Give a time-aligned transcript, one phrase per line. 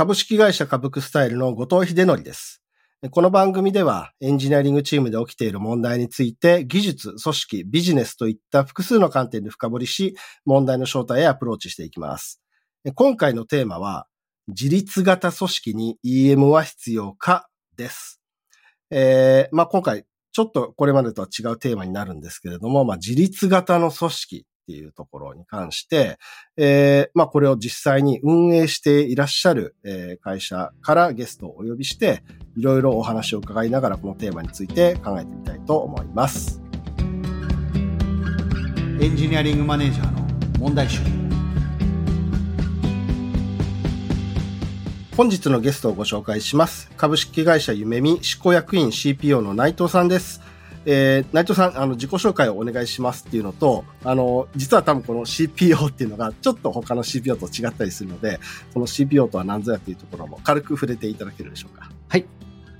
[0.00, 2.62] 株式会社株クスタイルの後藤秀則です。
[3.10, 10.16] この番組ではエンジニアリングチームで起きている問題について技術、組織、ビジネスといった複数の観点で深掘りし、
[10.46, 12.40] 問題の正体へアプローチしていきます。
[12.94, 14.06] 今回のテーマは、
[14.48, 18.22] 自立型組織に EM は必要かです。
[18.90, 26.18] えー、まあ、今回ちょっとこれまでとは違うテーマになるんですけれども、まあ、自立型の組織っていうところに関して、
[26.56, 32.22] えー、まあこれを実際に運営していらっしゃる、えー、会社からゲストをお呼びして、
[32.56, 36.62] いろいろお話を伺いながらこのテーマについて考えてみたいと思います。
[39.00, 40.20] エンジニアリングマネージャーの
[40.58, 41.00] 問題集。
[45.16, 46.90] 本日のゲストをご紹介します。
[46.96, 50.40] 株式会社ゆめみ執行役員 CPO の内藤さんです。
[50.86, 58.40] えー、内藤さん、あの、自己紹介をお願いしますっていうのと、あの、実は多分この CPO っていうのが、ちょっと他の CPO と違ったりするので、
[58.72, 61.90] この CPO とは何ぞやっていうところも軽く触れていただけるでしょうか？
[62.08, 62.20] はい。
[62.20, 62.26] よ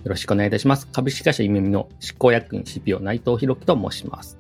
[0.05, 0.87] ろしくお願いいたします。
[0.87, 4.39] 株式会社ゆめみの執行役員 CPO 内藤博樹と申します。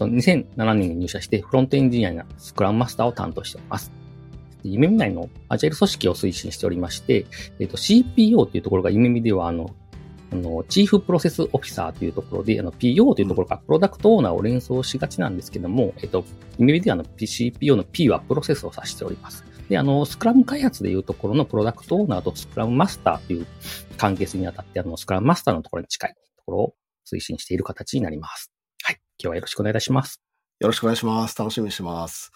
[0.00, 3.92] 2007年に入社して、フロントエンジニアやスクラムマスターを担当しております。
[4.64, 7.26] 夢見内のアジャイル組織を推進しておりまして、
[7.60, 9.70] えっ、と、CPO というところが夢見では、あの、
[10.32, 16.24] あの、チーフプロセスオフィサーというところで、あの、PO というところからプロダクトオーナーを連想しがちなんですけども、えっと、
[16.58, 19.44] イメージであの、PCPO の P はプロセスを指しております。
[19.68, 23.46] で、あの、スクラム開発でいうところのプロダクトオーナーとスクラムマスターという
[23.96, 26.74] 関係性にあたって、あの、スクラムマスターのところに近いところを
[27.06, 28.52] 推進している形になります。
[28.82, 28.96] はい。
[29.18, 30.20] 今日はよろしくお願いいたします。
[30.60, 31.38] よろしくお願いします。
[31.38, 32.30] 楽しみにしてます。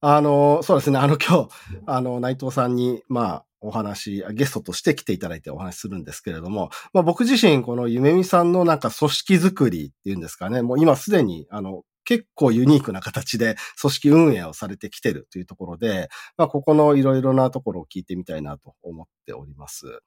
[0.00, 0.98] あの、そうですね。
[0.98, 1.48] あの、今日、
[1.86, 20.00] あの、内藤さんに、まあ、お話、ゲストとして来ていただいてお話するんですけれども、まあ僕自身、このゆめみさんのなんか組織づくりっていうんですかね、もう今すでに、あの、結構ユニークな形で組織運営をされてきてるというところで、まあ、ここのいろいろなところを聞いてみたいなと思っております。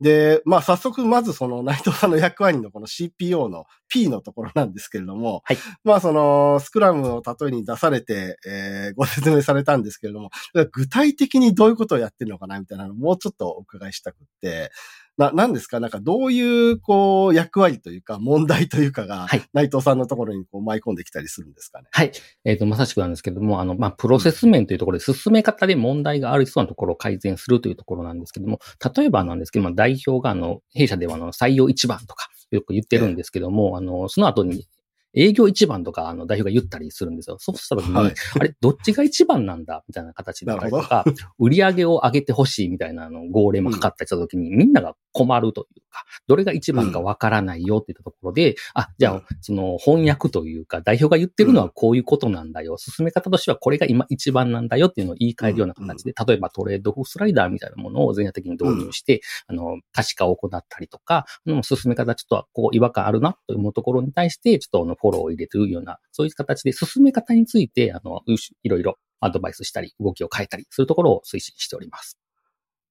[0.00, 5.58] で、まあ、早速、まずその内藤さんの役割のこの CPO の P のところなんですけれども、はい。
[5.84, 10.30] まあ、その、スクラムを例えに出されて、えー、ご説明されたんですけれども、
[10.72, 14.72] 具体的にどういうことをやってるのかなみたいなのをもうちょっとお伺いしたくって、
[15.16, 15.80] な、なんですか？
[15.80, 16.40] なんかどうい
[16.72, 21.88] う、こう、役割というか、問題というかが、はい、内藤さんのところにこう舞い込んできたりするんですかね？
[21.92, 22.12] はい。
[22.44, 28.58] えっ、ー、と、まさしくなんですけども、あの、まあ、プロセス面というところで、進め方で問題があるそうなところを改善するというところなんですけども、
[28.96, 34.66] 例えばなんですけども、代表が、あの、弊社では、あの、採用一番とか、よく言ってるんですけども、あの、その後に
[35.14, 37.36] 営業一番とか、あの、代表が言ったりするんですよ。
[37.38, 41.04] そうした時に、はい、あれ、どっちが一番なんだみたいな形であったりとか、
[41.38, 52.76] 売り上げを上げてほしいみたいなの号令もかかったりした時に、うん、みんなが困るというか、どれが一番かわからないよって言ったところで、うん、あ、じゃあ、その翻訳というか、代表が言ってるのはこういうことなんだよ。
[52.78, 61.26] 進め方としてはこれが今一番なんだよっていうのを言い換えるような形で、例えばトレードフスライダーみたいなものを全体的に導入して、あの、可視化を行ったりとか、
[61.62, 68.22] 進め方ちょっとこう違和感あるなというところに対して、ちょっとあのフォローを入れてるような、そういう形で進め方について、あの、
[68.62, 72.18] いろいろアドバイスしたり、動きを変えたりするところを推進しております。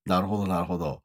[0.06, 1.02] なるほど、なるほど。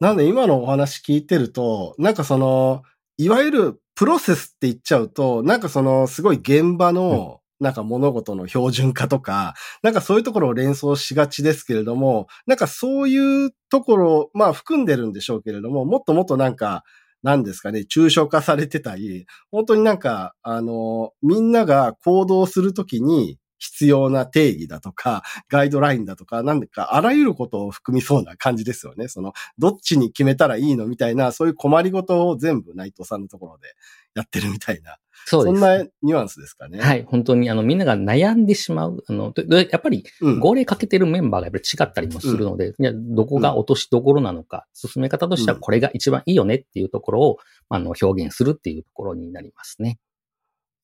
[0.00, 2.82] なんで今のお話聞いてると、なんかその、
[3.18, 9.52] いわゆるプロセスって言っちゃうと、なんかその、すごい現場の、なんか物事の標準化とか、
[9.82, 16.82] なんかそういうところを連想しがちですけれども、なんかそういうところ、まあ含んでるんでしょうけれども、もっともっとなんか、
[17.22, 29.06] 何ですかね、抽象化されてたり、本当になんか、あの、みんなが行動するときに、必要な定義だとか、ガイドラインだとか、なんでか、あらゆることを含みそうな感じですよね。
[29.08, 33.68] その、どっちに決めたらいいのみたいな、そういう困りごとを全部内藤さんのところで
[34.14, 34.96] やってるみたいな。
[35.26, 35.54] そうです。
[35.54, 36.80] そんなニュアンスですかね。
[36.80, 37.04] はい。
[37.04, 39.04] 本当に、あの、みんなが悩んでしまう。
[39.06, 40.04] あの、やっぱり、
[40.40, 47.38] 号令かけてるメンバーがやっぱり違ったりもするので、うん、いやどこが落としどころなのか、うん、進め方としてはこれが一番いいよねっていうところを、
[47.68, 49.98] あの、表現するっていうところになりますね。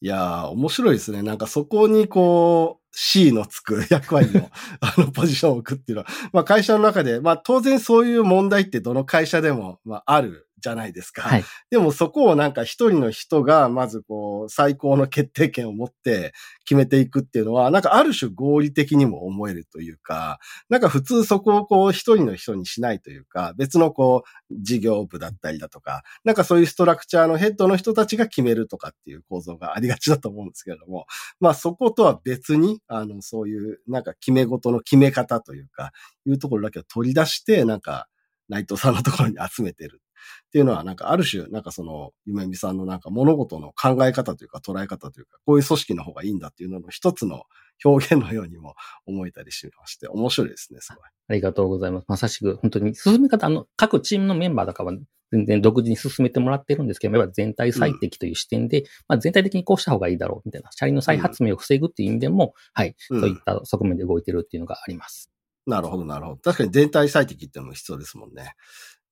[0.03, 1.23] いやー、面白いですね。
[1.23, 11.23] なんかそこにこう、C のつく役割の、 あの、ポジションを置くっていうのは、まあ会社の中で、まあ当然そういう問題ってどの会社でも、まああるじゃないですか。
[11.23, 16.33] はい、でもそこをなんか一人の人がまずこう最高の決定権を持って
[16.65, 20.39] 決めていくっていうのは、なんかある種合理的にも思えるというか、
[20.69, 31.07] なんか普通そこをこう一人の人にしないというか、別のこう事業部だったりだとか、なんかそういうストラクチャーのヘッドの人たちが決めるとかっていう構造がありがちだと思うんですけれども、
[31.39, 35.93] まあそことは別に、あのそういうなんか決め事の決め方というか、
[36.27, 38.09] いうところだけを取り出して、なんか
[38.49, 40.01] 内藤さんのところに集めてる
[40.47, 47.43] っていうのは、なんかある種、なんかその、夢見さんのなんか物事の考え方というか捉え方というか、こういう組織の方がいいんだっていうのの一つの
[47.85, 48.75] 表現のようにも
[49.07, 51.09] 思えたりしまして、面白いですね、すごい。
[51.29, 52.05] ありがとうございます。
[52.09, 54.93] まさしく、本当に進め方、あの、各チームのメンバーとかは
[55.33, 65.31] 全然独自に進めてもらってるんですけど、やっぱ全体最適という視点で、うん、まあ全体的にこうした方がいいだろうみたいな、車輪の再発明を防ぐっていう意味でも、うん、はい、そういった側面で動いてるっていうのがあります。
[65.67, 66.37] なるほど、なるほど。
[66.39, 68.55] 確かに全体最適っていうのも必要ですもんね。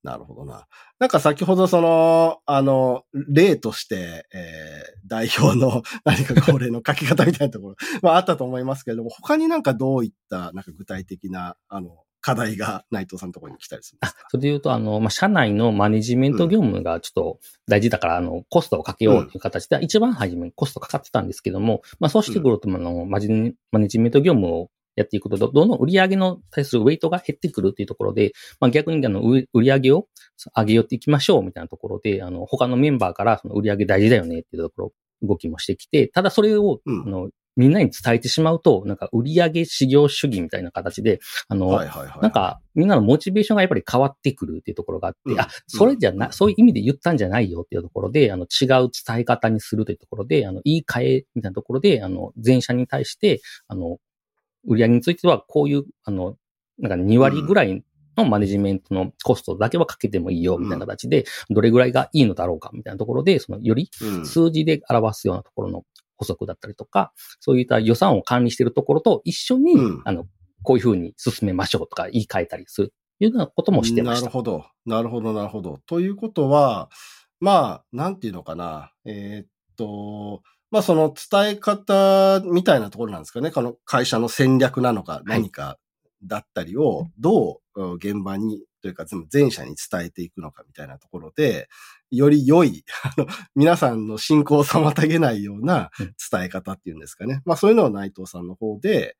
[0.04, 0.66] なるほどな。
[0.98, 14.26] なんか先ほどその、あの、例として、えー、代表の 何かこれの書き方みたいなところ、まああったと思いますけれども、他になんかどういった、なんか具体的な、あの、課題が内藤さんのところに来たりするんですか？
[14.28, 30.06] それで言うと、あの、まあ、社内のマネジメント業務がちょっと大事だから、うん、あの、コストをかけようという形で、一番初めにコストかかってたんですけども、まあ、そうしてくると、あの、マネジメント業務をやっていくと、どんどん売り上げの対するウェイトが減ってくるっていうところで、まあ、逆にあの売り上げを
[30.56, 34.92] 上げよっていきましょうみたいなところで、あの他のメンバーからその売り上げ大事だよねっていうところ、
[35.22, 41.70] 動きもしてきて、ただそれを、うん、あのみんなに伝えてしまうと、なんか売上至上主義みたいな形で、あの、
[42.20, 53.98] なんかみんなのモチベーションがやっぱり変わってくるっていうところがあって、うん、あ、それじゃな、うん、そういう意味で言ったんじゃないよっていうところで、あの、違う伝え方にするというところで、あの、言い換えみたいなところで、あの、前者に対して、あの、
[54.66, 56.36] 売上についてはこういう、あの、
[56.78, 57.84] なんか2割ぐらい
[58.16, 63.90] のマネジメントのコストだけはかけてもいいよ、みたいな形で、どれぐらいがいいのだろうか、みたいなところで、そのより
[64.24, 65.84] 数字で表すようなところの
[66.16, 70.26] 補足だったりとか、そういった予算を管理しているところと一緒に、あの、
[70.62, 72.94] こういうふうに進めましょうとか言い換えたりすると
[73.24, 74.26] いうようなこともしてました。
[74.26, 74.64] なるほど。
[74.86, 75.78] なるほど、なるほど。
[75.86, 76.88] ということは、
[77.40, 78.92] まあ、なんていうのかな。
[79.04, 83.50] えー、っと、まあその伝え方みたいなところなんですかね。
[83.50, 85.78] この会社の戦略なのか何か
[86.24, 91.68] だったりをどう現場にというか全社に伝えていくのかみたいなところで、
[92.10, 95.90] より良い、あの、皆さんの進行を妨げないような
[96.30, 97.40] 伝え方っていうんですかね。
[97.46, 99.16] まあそういうのを内藤さんの方で、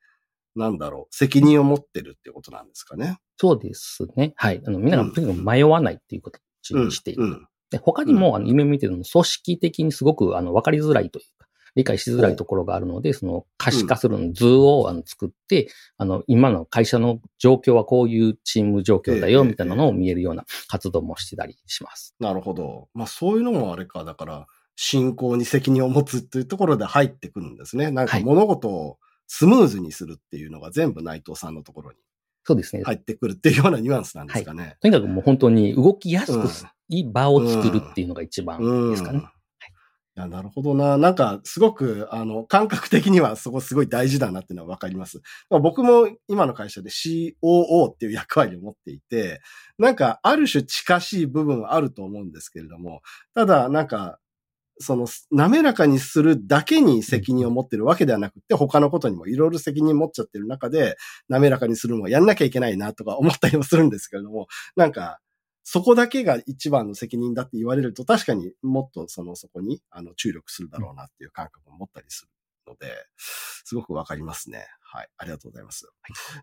[0.55, 3.17] なんだろう、責任を持ってるっていうことなんですかね。
[3.39, 4.35] そうですね。
[4.37, 4.63] はい。
[4.67, 7.25] あの、みんながとにかく迷わないっていう形にしている。
[7.25, 11.25] うんうんで他にも、あの、夢見てるの組織的にすごく、あの、わかりづらいという
[11.75, 15.69] 理解しづらいところがあるので、その可視化するの図をあの作って、
[15.99, 22.15] あの、今の会社の状況はこういうチーム状況だよ、みたいなのを見えるような活動もしてたりします。
[22.21, 22.89] なるほど。
[22.95, 27.91] まあそういうのもあれか、だから、進行に責任を持つっていうところで入ってくるんですね。
[27.91, 31.97] なんか物事をスムーズにするっていうのが全部内藤さんのところに。
[32.45, 32.83] そうですね。
[32.83, 34.63] 入ってくるっていうようなニュアンスなんですかね。
[34.63, 36.49] はい、とにかくもう本当に動きやすく
[36.89, 39.19] いい場を作るっていうのが一番ですかね。
[39.19, 39.34] うんうん
[40.17, 40.97] いや、なるほどな。
[40.97, 45.21] なんか、すごく、あの、感覚的にはそこすごい大事だなっていうのはわかります。
[45.51, 49.41] 僕も今の会社で COO っていう役割を持っていて、
[49.77, 53.01] なんか、ある種近しい部分はあると思うんですけれども、
[53.35, 54.19] ただ、なんか、
[54.81, 60.97] その、滑らかにするだけに責任を持ってるわけではなくて、他のことにもいろいろ責任持っちゃってる中で、
[61.29, 65.21] 滑らかにするのをやんなきゃいけないなとか思ったりもするんですけれども、なんか、
[65.65, 72.29] そこだけが一番の責任だって言われると、確かにもっとそのそこにあの注力するだろうなっていう感覚を持ったりする
[72.73, 74.67] ので、すごくわかりますね。
[74.83, 75.09] はい。
[75.19, 75.89] ありがとうございます。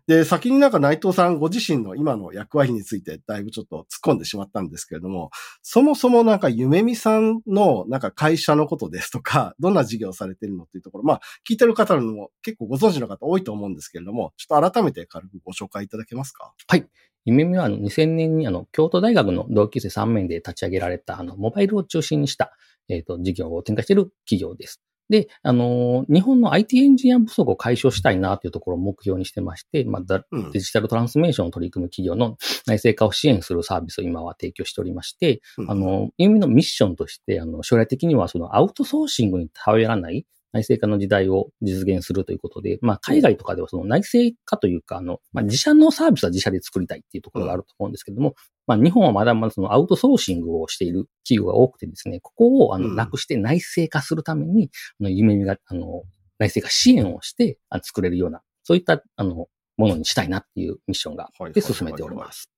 [0.06, 5.30] で、先になんか内藤さんご自身の今の役割についてだいぶちょっと突っ込んでしまったんですけれども、
[5.62, 16.52] そもそもなんか夢見さんのなんか会社のことですとか、 どんな事業をされているのっていうところ、まあ聞いてる方のも結構ご存知の方多いと思うんですけれども、ちょっと改めて軽くご紹介いただけますか？
[16.66, 16.86] はい。
[17.24, 22.52] 夢見はあの2000年にあの京都大学の同級生3名で立ち上げられたあのモバイルを中心にした、
[22.88, 24.82] えっ、ー、と事業を展開している企業です。
[25.12, 48.34] で、あの日本の IT エンジニア不足を解消したいなというところを目標にしてまして、まあ、デジタルトランスメーションを取り組む企業の内製化を支援するサービスを今は提供しておりまして、うん、あの、夢のミッションとして、あの、将来的にはそのアウトソーシングに頼らない内製化の時代を実現するということで、まあ、海外とかではその内製化というか、あの、まあ、自社のサービスは自社で作りたいっていうところがあると思うんですけども、
[48.66, 56.02] まあ、日本はまだまだそのアウトソーシングをしている企業が多くてですね、ここをあの、なくして内製化するために、あの、夢見が、あの、
[56.38, 59.46] 内製化支援をして作れるような、そういった、あの、
[59.78, 62.50] ものにしたいなっていうミッションが、で進めております。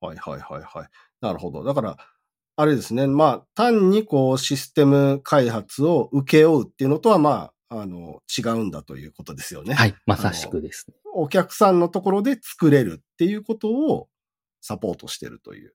[0.00, 0.88] はいはいはいはい。
[1.20, 1.64] なるほど。
[1.64, 1.96] だから、
[2.60, 3.06] あれですね。
[3.06, 9.74] まあ、単にこうシステム開発を請け負うっていうのとは、まあ、あの、違うんだということですよね。
[9.74, 9.94] はい。
[10.06, 10.96] まさしくですね。
[11.14, 14.08] お客さんのところで作れるっていうことを
[14.60, 15.72] サポートしてるという。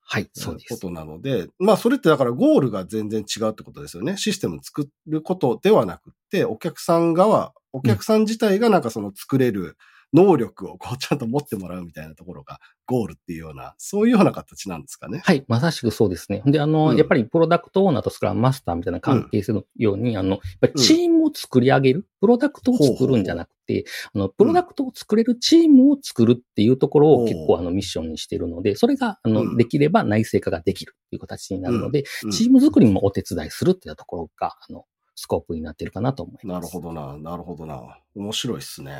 [0.00, 0.74] はい、そうです。
[0.74, 4.16] ことなので、まあそれってだからゴールが全然違うってことですよね。
[4.16, 9.76] システム作ることではなくて、お客さん側、お客さん自体がなんかその作れる
[10.12, 15.22] 能力をこうちゃんと持ってもらうみたいなところがゴールっていうような、そういうような形なんですかね。
[15.24, 16.42] はい、まさしくそうですね。
[16.46, 36.46] で、あの、うんやっぱりプロダクトオーナーとスクラムマスターみたいな関係性のように、あの、やっぱりチームを作り上げる、プロダクトを作るんじゃなくて、あの、プロダクトを作れるチームを作るっていうところをほう結構あのミッションにしているので、それが、あの、うんできれば内製化ができるっていう形になるので、うんチーム作りもお手伝いするっていうところが、あの、スコープになっているかなと思います。
[36.46, 37.98] なるほどな、なるほどな。
[38.14, 38.92] 面白いっすね。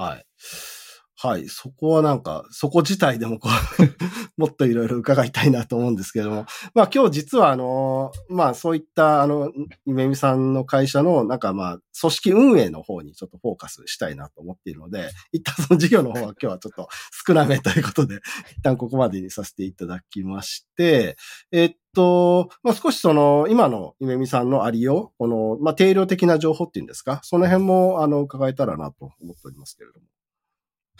[0.00, 0.24] はい。
[1.22, 1.50] はい。
[1.50, 6.46] そこはなんか、そこ自体でもこう、 もっといろいろ伺いたいなと思うんですけれども。
[6.72, 9.52] まあ今日実はあの、まあそういったあの、
[9.84, 16.88] ゆめみさんの会社のなんかまあ、組織運営の方にちょっとフォーカスしたいなと思っているので、一旦その事業の方は今日はちょっと
[17.26, 18.20] 少なめということで、
[18.56, 21.18] 一旦ここまでにさせていただきまして、
[21.52, 30.06] えっと、まあ、少しその、今のゆめみさんのありよう、この、まあ、定量的な情報っていうんですか、その辺も、あの、伺えたらなと思っておりますけれども。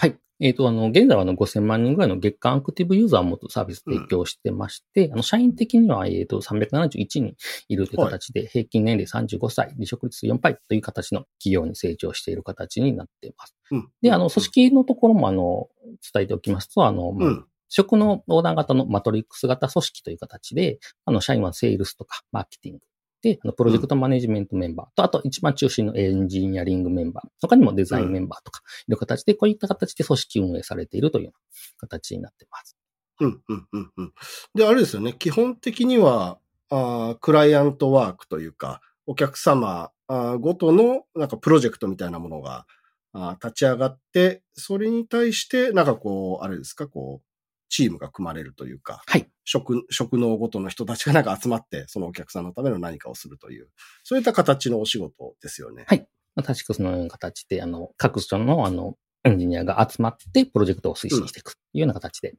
[0.01, 0.17] はい。
[0.41, 7.35] えっ、と、あの、現在はあの5000万人ぐらいの月間アクティブユーザーを持つサービス提供してまして、あの、社員的には、えっ、と、371人
[7.69, 13.55] いるという形で、平均年齢35歳、離職率4倍という形の企業に成長している形になっています。
[13.73, 13.91] うん。
[14.01, 15.69] で、あの、組織のところも、あの、
[16.15, 17.47] 伝えておきますと、あの、まあうん。
[17.69, 22.81] 職の横断型のマトリックス型組織という形で、あの、社員はセールスとかマーケティング。
[23.23, 31.33] で、あの、プロジェクトマネジメントメンバーと、あと一番中心のエンジニアリングメンバー、他にもデザインメンバーとか、いう形で、こういった形で組織運営されているという
[31.79, 32.77] 形になっています。
[33.21, 34.13] うん、うん、うん、うん。
[34.55, 35.15] で、あれですよね。
[35.19, 36.39] 基本的には、
[36.71, 42.67] あークライアントワークというか、お客様あーごとの、なんかプロジェクトみたいなものが、
[43.13, 47.30] あー立ち上がって、それに対して、なんかこう、あれですか、こう、
[47.71, 49.31] チームが組まれるというか、はい。
[49.45, 53.69] 職、職能ごとの人たちがなんか集まって、そのお客さんのための何かをするという、
[54.05, 55.85] そういった形のお仕事ですよね。
[55.87, 62.35] はいまあ確かそのような形で、あの、各所の、あの、エンジニアが集まって、プロジェクトを推進していくというような形で。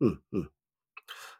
[0.00, 0.50] うん、うん。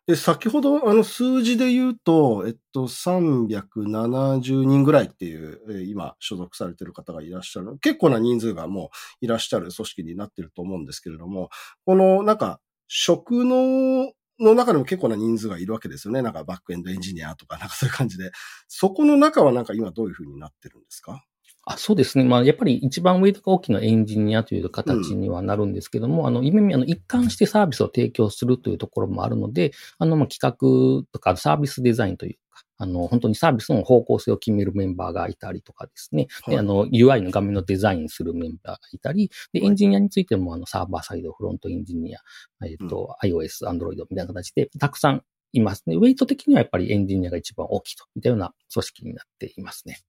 [0.06, 7.78] で、先ほど、あの、数字で言うと、えっと、370人ぐらいっていう、えー今、所属されてる方がいらっしゃる。
[7.78, 11.50] 結構な人数がもういらっしゃる組織になってると思うんですけれども、
[11.84, 12.60] この、なんか、
[12.94, 16.20] 職能の中でも結構な人数がいるわけですよね。
[16.20, 18.32] なんか、バックエンドエンジニアとか、なんかそういう感じで。
[18.68, 21.24] そこの中はなんか今どういう風になってるんですか？
[21.64, 22.24] あそうですね。
[22.24, 32.40] まあ、やっぱり一番ウェイトが大きなエンジニアという形にはなるんですけども、あの、夢見、あの、一貫してサービスを提供するというところもあるので、あの、まあ、企画とかサービスデザインというか、
[32.82, 36.26] あの、本当にサービスの方向性を決めるメンバーがいたりとかですね。
[36.42, 42.20] はいで、あの、UI の画面のデザインするメンバーがいたり、で、エンジニアについても、あの、サーバーサイド、フロントエンジニア、
[42.66, 45.22] えっ、と、iOS、Android みたいな形で、たくさん
[45.52, 45.94] いますね。
[45.94, 50.00] ウェイト的にはやっぱりエンジニアが一番大きいといったような組織になっていますね。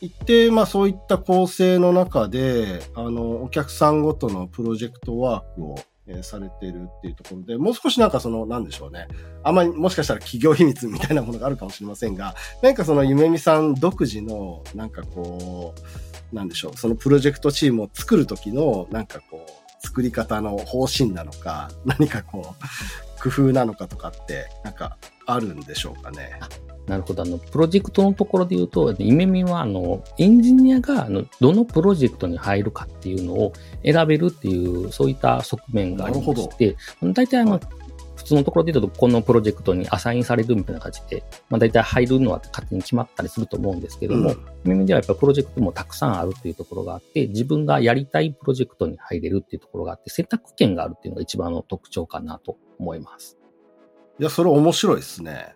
[0.00, 5.74] 一定、まあそういった構成の中で、あの、お客さんごとのプロジェクトワークを、
[6.08, 9.08] えされてるっていうところで、もう少しなんかその、なんでしょうね。
[9.42, 15.74] あまりもしかしたら企業秘密みたいなものがあるかもしれませんが、何かそのゆめみさん独自の、なんかこ
[16.32, 26.38] う、なんでしょう、そのプロジェクトチームを作るときの、なんかこう、作り方の方針なのか、何かこう、工夫なのかとかって、なんかあるんでしょうかね。
[26.86, 27.22] なるほど。
[27.22, 33.52] あの、プロジェクトのところで言うと、イメミは、あの、エンジニアが、あの、どのプロジェクトに入るかっていうのを
[33.84, 37.60] 選べるっていう、そういった側面がありまして、大体あの、はい
[38.16, 53.38] 普通のところで言うと、このプロジェクトにアサインされるみたいな感じで、まあ大体入るのは勝手に決まったりすると思うんですけども、うんイメミではやっぱりプロジェクトもたくさんあるっていうところがあって、自分がやりたいプロジェクトに入れるっていうところがあって、選択権があるっていうのが一番の特徴かなと思います。
[54.18, 55.54] いや、それ面白いですね。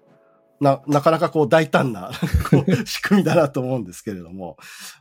[0.61, 2.13] な、なかなかこう大胆な
[2.85, 4.57] 仕組みだなと思うんですけれども。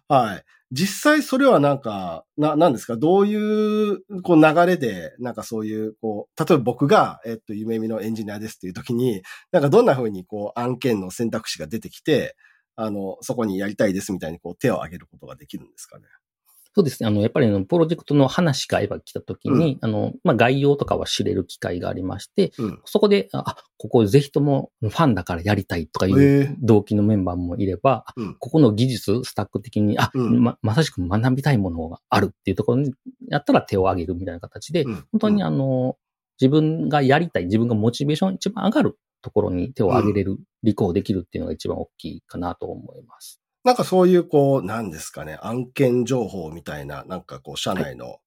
[0.08, 0.44] はい。
[0.72, 2.96] 実際それはなんか、な、なんですか？
[2.96, 12.36] どういう、こう流れで、なんかそういう、こう、例えば僕が、えっと、夢見のエンジニアですっていう時に、なんかどんな風にこう案件の選択肢が出てきて、
[12.76, 16.06] あの、そこにやりたいですみたいにこう手を挙げることができるんですかね？
[16.76, 17.08] そうですね。
[17.08, 22.82] あの、やっぱりあの、プロジェクトの話が今来た時に、あの、まあ、概要とかは知れる機会がありまして、うん。
[22.86, 28.36] そこで、あ、ここぜひともファンだからやりたいとかいへうえ動機のメンバーもいれば、あうん。
[28.36, 32.94] ここの技術、スタック的に、あ、うんま、まさしく学びたいものがあるっていうところに、
[33.30, 35.98] やったら手を挙げるみたいな形で、うん本当にあの、
[36.40, 43.39] 自分がやりたい、自分がモチベーション一番上がるところに手を挙げれる、履行できるっていうのが一番大きいかなと思います。
[43.64, 48.20] なんかそういう、こう、なんですかね、案件情報みたいな、なんかこう、社内の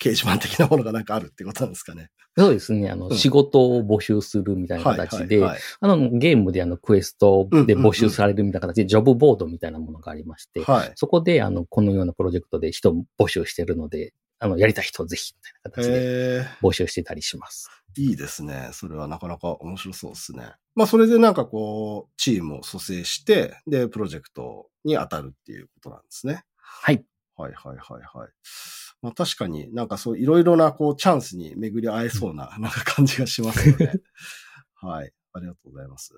[0.00, 2.10] 掲示板的なものがなんかあるってことなんですかね。
[2.36, 2.90] そうですね。
[2.90, 10.92] あの、うん仕事を募集するみたいな形で、はいはいはいあの、ゲームであの、クエストで募集されるみたいな形で、ジョブボードみたいなものがありまして、はい。
[10.96, 14.12] そこで、あの、このようなプロジェクトで人を募集してるので、
[14.44, 16.00] あの、やりたい人ぜひ、みたいな形で
[16.42, 17.70] え募集してたりします。
[17.96, 18.68] ー、いいですね。
[18.72, 20.52] それはなかなか面白そうですね。
[20.74, 26.44] まあ、それでなんかこう、チームを蘇生して、で、プロジェクトに当たるっていうことなんですね。
[26.56, 27.02] はい。
[27.36, 28.28] はいはいはいはい。
[29.00, 33.92] まあ確かになんかそういろいろなこうチャンスに巡り合えそうな なんか感じがしますよね。
[34.74, 35.12] はい。
[35.32, 36.14] ありがとうございます。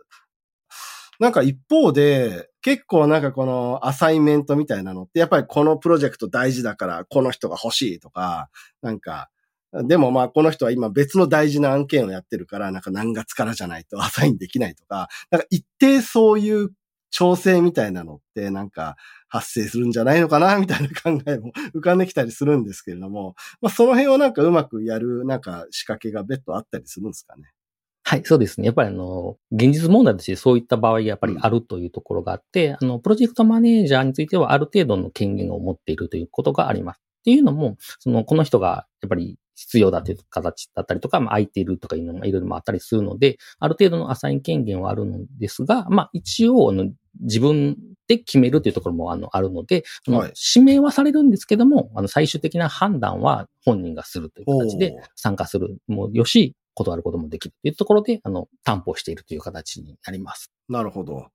[1.21, 8.49] なんか一方で、結構なんかこのアサイメントみたいなのって、やっぱりこのプロジェクト大事だからこの人が欲しいとか、
[8.83, 9.31] なんか、
[9.73, 16.71] でもまあこの人は今別の大事な案件をやってるから、なんか何月からじゃないと アサインできないとか、なんか一定そういう
[17.11, 18.97] 調整みたいなのってなんか
[19.29, 27.45] 発生するんじゃないのかなみたいな考えも 浮かんできたりするんですけれども、まあその辺をなんかうまくやるなんか仕掛けが別途あったりするんですかね。
[28.09, 28.67] はい、そうですね。
[28.67, 36.99] やっぱりあの、現実問題としてそういった場合がやっぱりあるというところがあって、あの、プロジェクトマネージャーについてはある程度の権限を持っているということがあります。
[36.99, 60.53] っていうのも、その、この人がやっぱり必要だという形だったりとか、まあ、空いているとかいうのもいろいろあったりするので、ある程度のアサイン権限はあるのですが、まあ、一応、あの、自分で決めるというところもあのあるので、あのはい指名はされるんですけども、あの、最終的な判断は本人がするという形で参加するもよし、断ることもできるというところで、あの、担保しているという形になります。
[60.69, 61.31] なるほど。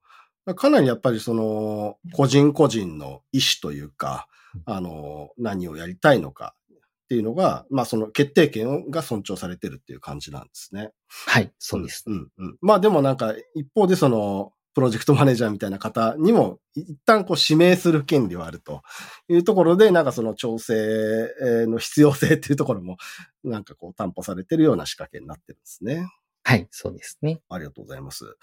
[0.56, 4.28] かなりやっぱりその、個人個人の意思というか、
[4.66, 10.92] あの、何をやりたいのかっていうのが、まあその決定権が尊重されてるっていう感じなんですね。
[11.08, 12.04] はい、そうです。
[12.08, 12.58] うん、うん。
[12.62, 18.82] まあでもなんか、一方でその、プロジェクトマネージャーみたいな方にも、一旦こう指名する権利はあると
[19.28, 20.76] いうところで、なんかその調整
[21.68, 22.98] の必要性っていうところも、
[23.44, 26.08] なんかこう担保されてるような仕掛けになってるんですね。
[26.44, 27.42] はい、そうですね。
[27.50, 28.36] ありがとうございます。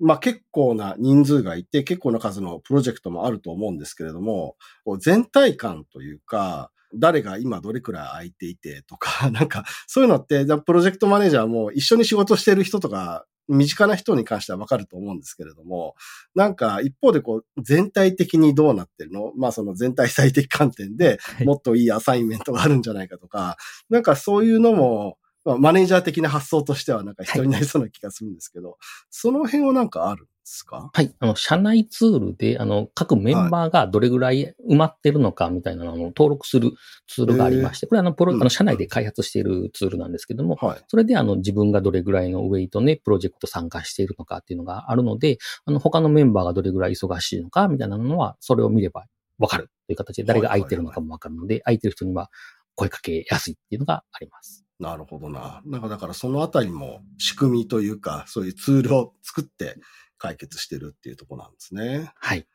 [0.00, 4.56] まあ結構な人数がいて、結構な数のプロジェクトもあると思うんですけれども、
[4.98, 15.94] 全体感というか、誰が今どれくらい空いていてとか、 なんかそういうのって、プロジェクトマネージャーも一緒に仕事してる人とか、身近な人に関してはわかると思うんですけれども、
[16.34, 19.32] なんか一方でこう全体的にどうなってるの？
[19.36, 21.44] まあその全体最適観点でい。
[21.44, 23.56] もっといいアサインメントがあるんじゃないかとか、
[23.90, 28.78] なんかそういうのも、まあ、マネージャー的な発想としてはなんか人になりそうな気がするんですけど、
[29.10, 30.24] その辺はなんかある？
[30.24, 30.90] んですか？
[30.92, 31.14] はい。
[31.18, 36.72] あの、社内ツールで、あの、各メンバーがどれぐらい埋まってるのかみたいなのを登録する
[37.08, 40.84] ツールがありまして、これはあの、プロ、うんあの、社内で開発しているツールなんですけども、はい。
[40.86, 49.06] それであの、自分がどれぐらいのウェイトでプロジェクト参加しているのかっていうのがあるので、あの、他のメンバーがどれぐらい忙しいのかみたいなのは、それを見れば
[49.38, 52.30] わかるという形で、誰が空いてるのかもわかるので、空いてる人には
[52.74, 54.64] 声かけやすいっていうのがあります。
[54.80, 55.62] なるほどな。
[55.64, 59.76] なんかだからそのあたりも仕組みというか、そういうツールを作って
[60.18, 62.12] 解決してるっていうところなんですね。
[62.16, 62.46] はい。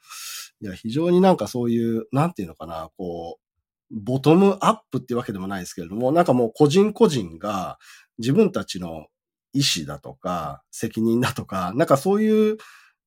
[0.61, 3.49] いや、非常になんかそういう、なんていうのかな、こう、
[3.91, 7.79] ボトムアップっていうわけでもないですけれども、なんかもう個人個人が
[8.19, 9.07] 自分たちの
[9.53, 12.57] 意思だとか、責任だとか、なんかそういう、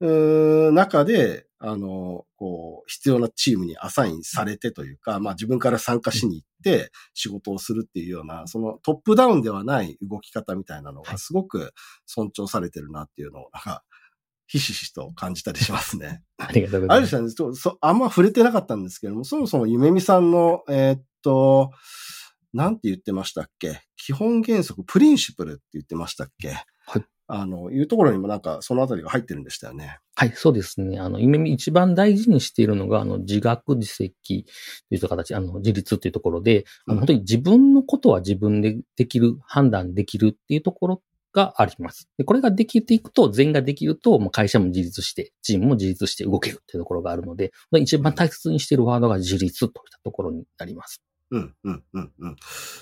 [0.01, 11.73] うー中で、あの、こう、必要なチームにアサインされてというか、まあ自分から参加しに行って仕事をするっていうような、そのトップダウンではない動き方みたいなのがすごく
[12.07, 13.85] 尊重されてるなっていうのを、なんか、
[14.53, 16.23] ひしひしと感じたりしますね。
[16.37, 17.17] ありがとうございます。
[17.17, 21.71] あるさん、そあんま触れてなかったんですけども、そもそもゆめみさんの、えーっと、
[22.53, 23.81] なんて言ってましたっけ？
[23.97, 26.51] 基本原則、プリンシプルって言ってましたっけ？
[26.85, 27.05] はい。
[27.29, 30.01] あの、いうところにもなんか、そのあたりが入ってるんでしたよね。
[30.17, 30.99] はい、そうですね。
[30.99, 34.45] あの、夢見一番大事にしているのが、あの、自学自責
[34.91, 41.03] という形、あの、自立というところで、あうんの本当に自分のことは自分でできる、判断できるっていうところ
[41.33, 42.09] があります。
[42.19, 51.03] でこれができていくと、全員ができると、もう会社も自立して、チームも自立して動けるっていうところがあるので、一番大切にしているワードが自立といったところになります。
[51.31, 52.37] うん、うん、うん、うん。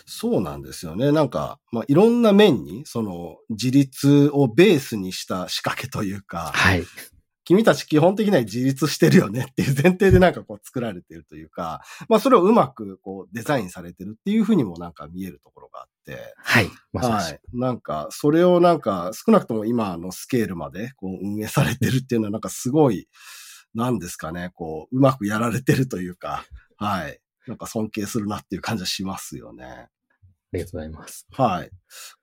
[0.07, 1.13] そうなんですよね。
[1.13, 6.83] なんか、まあ、いろんな面に、その、自立をベースにした仕掛けというか、はい。
[7.51, 16.71] 君たち基本的には自立してるよねっていう前提でなんかこう作られてるというか、まあそれをうまくこうデザインされてるっていうふうにもなんか見えるところがあって、はい。
[16.93, 17.41] まさしはい。
[17.53, 23.09] なんか、それをなんか少なくとも今のスケールまでこう運営されてるっていうのはなんかすごい、
[23.75, 26.45] なんですかね、こう、うまくやられてるというか、
[26.77, 27.19] はい。
[27.49, 29.89] なんか尊敬するなっていう感じはしますよね。
[30.53, 31.27] ありがとうございます。
[31.31, 31.71] はい。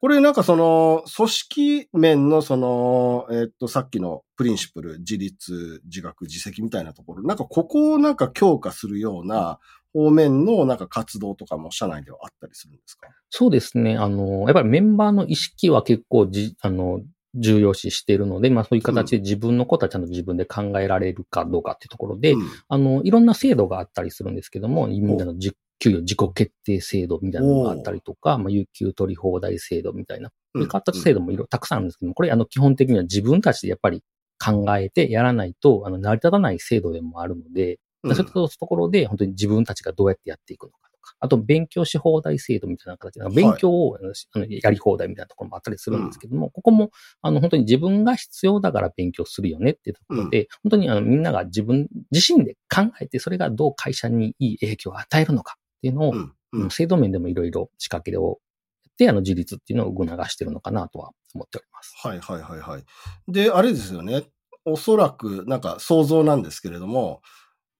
[0.02, 9.60] これなんかその、組織面のその、えっと、さっきのプリンシプル、自立、自学、自責みたいなところ、なんかここをなんか強化するような
[9.94, 13.08] 方面のなんか活動とかも社内ではあったりするんですか？
[13.30, 13.98] そうですね。
[13.98, 17.00] あの、やっぱりメンバーの意識は結構じ、あの、
[17.34, 34.04] 重要視しているので、まあそういう形で自分のことはちゃんと自分で考えられるかどうかっていうところで、うんあの、いろんな制度があったりするんですけども、みんなのじ給与自己決定制度みたいなのがあったりとか、まあ有給取り放題制度みたいな、そういう形制度もいろいろたくさんあるんですけども、これあの基本的には自分たちでやっぱり
[34.44, 38.16] 考えてやらないと、あの、成り立たない制度でもあるので、うん。
[38.16, 56.34] そういったところで本当に自分たちがどうやってやっていくのかとか、あと勉強し放題制度みたいな形で、勉強をあのやり放題みたいなところもあったりするんですけども、ここもあの本当に自分が必要だから勉強するよねっていうところで、本当にあのみんなが自分自身で考えて、それがどう会社にいい影響を与えるのかっていうのを、うん
[56.70, 58.40] 制度面でもいろいろ仕掛けを
[58.86, 61.94] やって、あの自立っていうのを促してるのかなとは思っております。
[62.02, 62.84] はいはいはいはい。
[63.28, 64.24] で、あれですよね。
[64.66, 67.22] おそらく、なんか想像なんですけれども、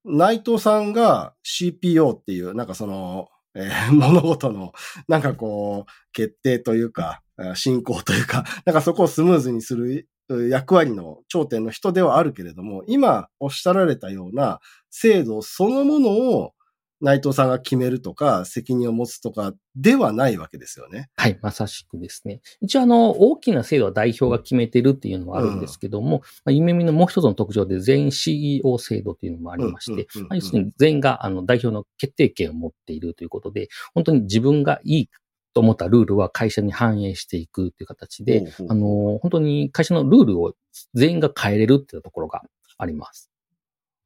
[0.06, 4.74] 内藤さんが CPO っていう、なんかその、えー 物事の、
[5.08, 16.54] なんかこう、決定というか、えー進行というか、なんかそこをスムーズにするう役割の頂点の人ではあるけれども、今おっしゃられたような制度そのものを
[17.00, 21.10] 内藤さんが決めるとか、責任を持つとかではないわけですよね。
[21.16, 22.42] はい、まさしくですね。
[22.62, 35.10] 一応、あの、大きな制度は代表が決めてるっていうのはあるんですけども、まあ、夢見のもう一つの特徴で全員 CEO 制度っていうのもありまして、要するに全員があの代表の決定権を持っているということで、本当に自分がいい
[35.54, 40.54] と思ったルールは会社に反映していくという形で、あの、本当に会社のルールを
[40.94, 42.44] 全員が変えれるっていうところが
[42.78, 43.32] あります。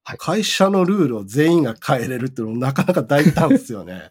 [0.04, 4.10] 会社のルールを全員が変えれるっていうのもなかなか大胆ですよね。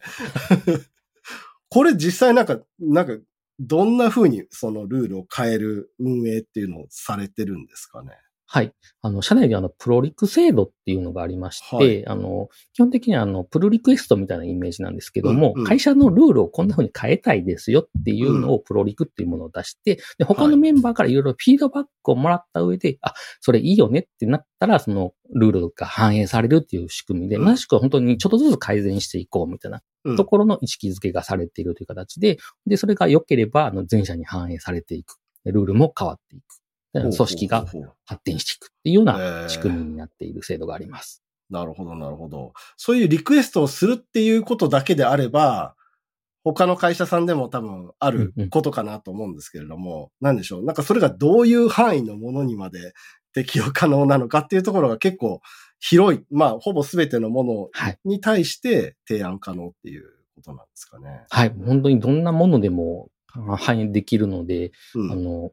[1.69, 3.17] これ実際なんか、なんか、
[3.61, 8.13] どんな風にそのルールを変える運営っていうのをされてるんですかね？
[8.53, 8.73] はい。
[9.01, 35.19] あの、社内であの、プロリク制度っていうのがありまして、はいあの、基本的にはあの、プルリクエストみたいなイメージなんですけども、うんうん会社のルールをこんな風に変えたいですよっていうのをプロリクっていうものを出して、で、他のメンバーからいろいろフィードバックをもらった上で、あ、それいいよねってなったら、そのルールが反映されるっていう仕組みで、うんしく本当にちょっとずつ改善していこうみたいなうんところの意識づけがされているという形で、で、それが良ければ、あの、全社に反映されていく。
[35.45, 36.60] でルールも変わっていく。
[36.93, 37.67] で組織が
[38.05, 41.23] 発展していくっていうようへなー仕組みになっている制度があります。
[41.49, 42.53] なるほど、なるほど。
[42.77, 45.75] そういうリクエストをするっていうことだけであれば、
[46.43, 50.65] 他の会社さんでも多分あるうんうんことかなと思うんですけれども、なんでしょう？
[50.65, 52.95] なんかそれがどういう範囲のものにまで
[53.35, 55.41] 適用可能なのかっていうところが結構
[55.79, 57.99] 広い、まあ、ほぼ全てのものはい。
[58.05, 61.25] に対して提案可能っていうことなんですかね。
[61.31, 61.55] はい。
[61.65, 65.51] 本当にどんなものでもあ反映できるので、うんあの、ん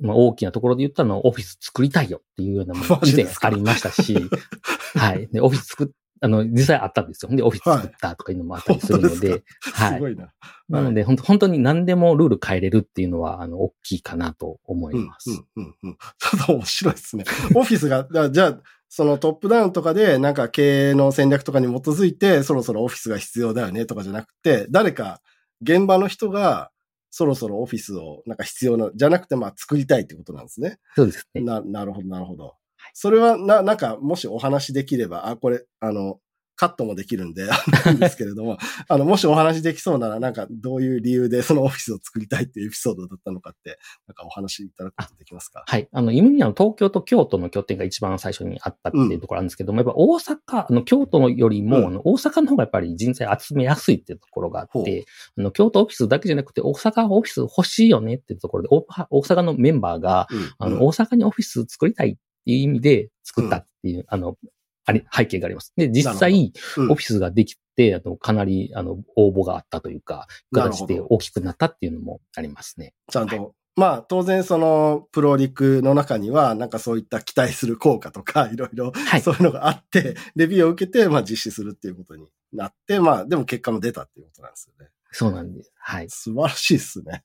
[0.00, 4.16] まあ、大きなところで言ったのはオフィス作りたいよっていうようなもの でありましたし、
[4.96, 5.28] はい。
[5.28, 5.88] で、オフィス作っ
[6.24, 7.34] あの、実際あったんですよ。
[7.34, 9.94] で、オフィス作ったとかいうのもあったりするので、はい。
[9.98, 10.32] すごいな。
[10.68, 15.30] なので、本当本当に何でもルール変えれるっていうのは、あの、大きいかなと思いうん、ます。
[15.30, 15.96] うん、うん、うん。
[16.18, 17.24] ちょっと面白いですね。
[17.56, 25.20] オフィスが、じゃあ、そのトップダウンとかで、なんか経営の戦略とかに基づいて、そろそろオフィスが必要だよねとかじゃなくて、誰か、
[25.60, 26.70] 現場の人が、
[27.14, 30.78] そろそろオフィスをなんか必要な、じゃなくて、まあ作りたいってことなんですね。
[30.96, 31.42] そうですね。
[31.42, 32.56] な、なるほど、なるほど。
[32.94, 36.18] それは、な、なんか、もしお話できれば、あ、これ、あの、
[36.62, 37.48] カットもできるんで、
[37.84, 45.64] なんですけれども、 あの、もしお話できそうなら、なんか、どういう理由でそのオフィスを作りたいっていうエピソードだったのかって、なんかお話いただくことできますか？
[45.66, 45.88] はい。
[45.90, 51.86] あの、今にあの東京と京都の拠点が一番最初にあったっていうところなんですけども、やっぱ大阪、あの、京都のよりも、うん。
[51.86, 55.04] あの、大阪の方がやっぱり人材集めやすいっていうところがあって、
[55.36, 60.52] あの、京都オフィスだけじゃなくて、大阪オフィス欲しいよねっていうところで、大大阪のメンバーが、うん。
[60.58, 62.12] あの、大阪にオフィス作りたいっ
[62.44, 64.36] ていう意味で作ったっていう、あの、
[64.84, 65.72] あり、背景があります。
[65.76, 72.94] で、実際、うんオフィスができて、あの、かなり、あの、応募があったというか、形で大きくなったっていうのもありますね。
[73.10, 84.90] ちゃんと、まあ、当然その、プロリクの中には、なんかそういった期待する効果とか、 いろいろ、はいそういうのがあって、レビューを受けて、まあ実施するっていうことになって、まあ、でも結果も出たっていうことなんですよね。
[85.10, 85.72] そうなんです。
[85.76, 86.10] はい。
[86.10, 87.22] 素晴らしいですね。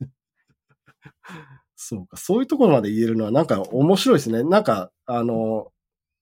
[1.75, 4.43] そうか、そういうところまで言えるのはなんか面白いですね。
[4.43, 5.71] なんか、あの、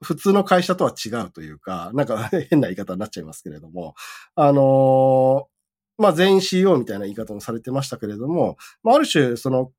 [0.01, 3.95] 普通の会社とは違うというか、なんか変な言い方になっちゃいますけれども、
[4.35, 5.47] あの
[5.97, 9.71] まあ全員 CEO みたいな言い方もされてましたけれども、まあある種その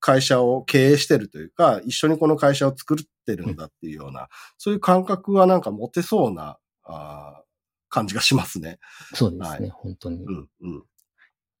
[0.00, 7.46] 会社を経営してるというか、一緒にこの会社を作ってるんだっていうような、そういう感覚はなんか持てそうな、あー
[7.88, 8.78] 感じがしますね。
[9.14, 10.24] そうですね、はい本当に。
[10.24, 10.84] うんうん。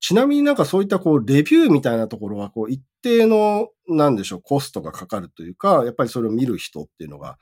[0.00, 7.38] ちなみになんかそういったこう、レビューみたいなところは、こう、一定の、なんでしょう、コストがかかるというか、やっぱりそれを見る人っていうのが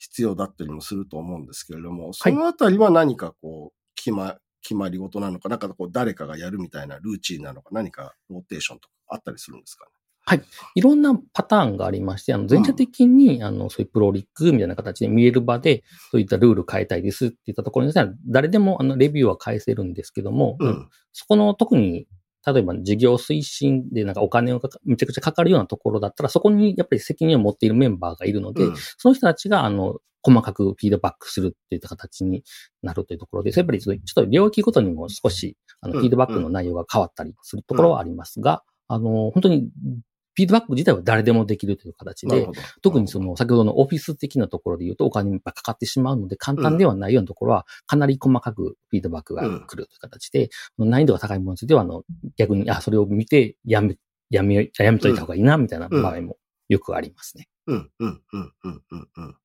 [0.00, 9.90] 必要だったりもすると思うんですけれども、そのあたりは何かこう、決ま、決まり事なのか、なんかこう誰かがやるみたいなルーチンなのか、何かローテーションとかあったりするんですかね？
[10.26, 10.42] はい。
[10.74, 20.88] いろんなパターンがありまして、あの、全社的に、あの、そういうプロリックみたいな形で見える場で、そういったルール変えたいですって言ったところには、誰でも、あの、レビューは返せるんですけども、うん。
[21.12, 22.06] そこの特に、
[22.46, 28.76] 例えば事業推進でなんかお金をかかめちゃくちゃかかるようなところだったら、そこにやっぱり責任を持っているメンバーがいるので、うん。
[28.76, 32.44] その人たちが、あの、細かくフィードバックするっていった形に
[32.82, 36.00] なるというところで、やっぱりちょっとちょっと領域ごとにも少し、あの、うん。
[36.00, 42.48] フィードバックの内容が変わったりするところはありますが、あの、本当に、フィードバック自体は誰でもできるという形で。
[42.82, 52.04] 特にその、先ほどのオフィス的なところで言うとお金にかかってしまうので、簡単ではないようなところは、かなり細かくフィードバックが来るという形で、難易度が高いものについては、あの、
[52.36, 53.96] 逆に、あ、それを見て、やめ、
[54.30, 56.36] やめ、やめといた方がいいな、みたいな場合も
[56.68, 57.48] よくありますね。
[57.66, 59.36] うん、うん、うん、うん、うん、うん。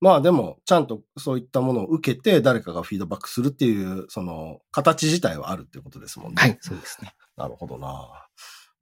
[0.00, 6.36] まあでも、ちゃんとそういったものを受けて、誰かがフィードバックするっていう、その、形自体はあるっていうことですもんね。
[6.36, 7.14] はい、そうですね。
[7.36, 8.28] なるほどな。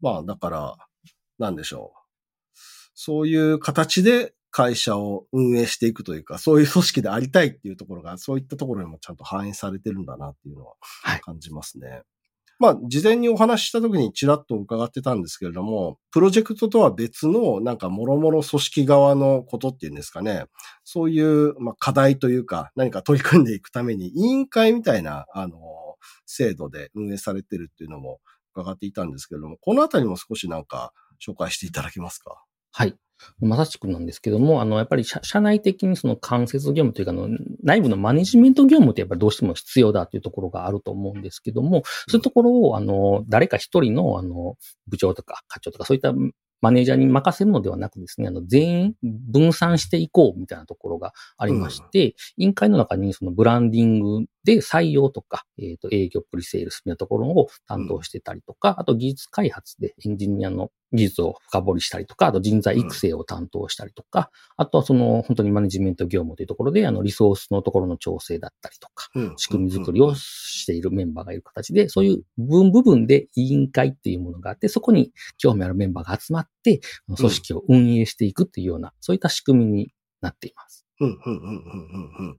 [0.01, 0.77] まあ、だから、
[1.38, 2.03] なんでしょう。
[2.95, 12.03] そういう形で会社を運営していくというか、そういう組織でありたいっていうところが、そういったところにもちゃんと反映されてるんだなっていうのははい感じますね。
[12.59, 20.45] まあ、事前にお話しした時にちらっと伺ってたんですけれども、プロジェクトとは別の、なんか、もろもろ組織側のことっていうんですかね。
[20.85, 25.59] そういう、まあ、課題というか、何か取り組んでいくために、委員会みたいな、あの、
[26.27, 28.21] 制度で運営されてるっていうのも
[28.55, 30.92] 伺っていたんですけれども、このあたりも少しなんか
[31.24, 32.42] 紹介していただけますか？
[32.72, 32.94] はい。
[33.40, 37.28] まさしくなんですけども、あの、やっぱり社社内的にその間接業務というか、あの、
[37.62, 44.56] 内部のマネジメント業務ってやっぱりどうしても必要だというところがあると思うんですけども、そういうところを、あの、誰か一人の、あの、
[44.88, 46.12] 部長とか課長とかそういった
[46.61, 69.35] マネージャーに任せるのではなくですね、あの、全員分散していこうみたいなところがありまして、委員会の中にそのブランディングで採用とか、えっ、と、営業プリセールスみたいなところを担当してたりとか、あと技術開発でエンジニアの技術を深掘りしたりとか、あと人材育成を担当したりとか、あとはその本当にマネジメント業務というところで、あの、リソースのところの調整だったりとか、うん。
[69.37, 76.81] 仕組み作りをしているメンバーがいる形で、そういう部分部分で委員会っていうものがあって、そこに興味あるメンバーが集まって、
[77.16, 80.87] 組織を運営していくっていうような、そういった仕組みになっています。
[81.00, 82.28] うん、うん、うん、うん、うん。
[82.28, 82.38] うん。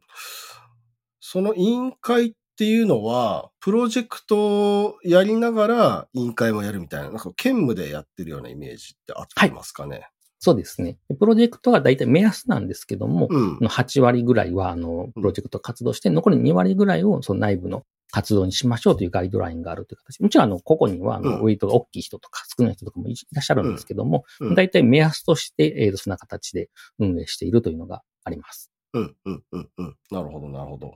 [1.33, 10.07] その委員会っていうのは、プロジェクトをやりながら委員会もやるみたいな、なんか兼務でやってるようなイメージってあってますかね？
[10.37, 10.99] そうですね。
[11.19, 13.57] プロジェクトが大体目安なんですけども、うん。
[13.57, 20.21] 8割ぐらいは、あの、プロジェクト活動して、残り2割ぐらいを、その内部の活動にしましょうというガイドラインがあるという形。
[20.21, 26.69] もちろん、あの、個々には、あの、うんウェイトが大きい人とか少ない人とかもいらっしゃるんですけども、うんうん大体目安として、えそんな形で
[26.99, 28.72] 運営しているというのがあります。
[28.93, 29.95] うん、うん、うん、うん。
[30.11, 30.95] なるほど、なるほど。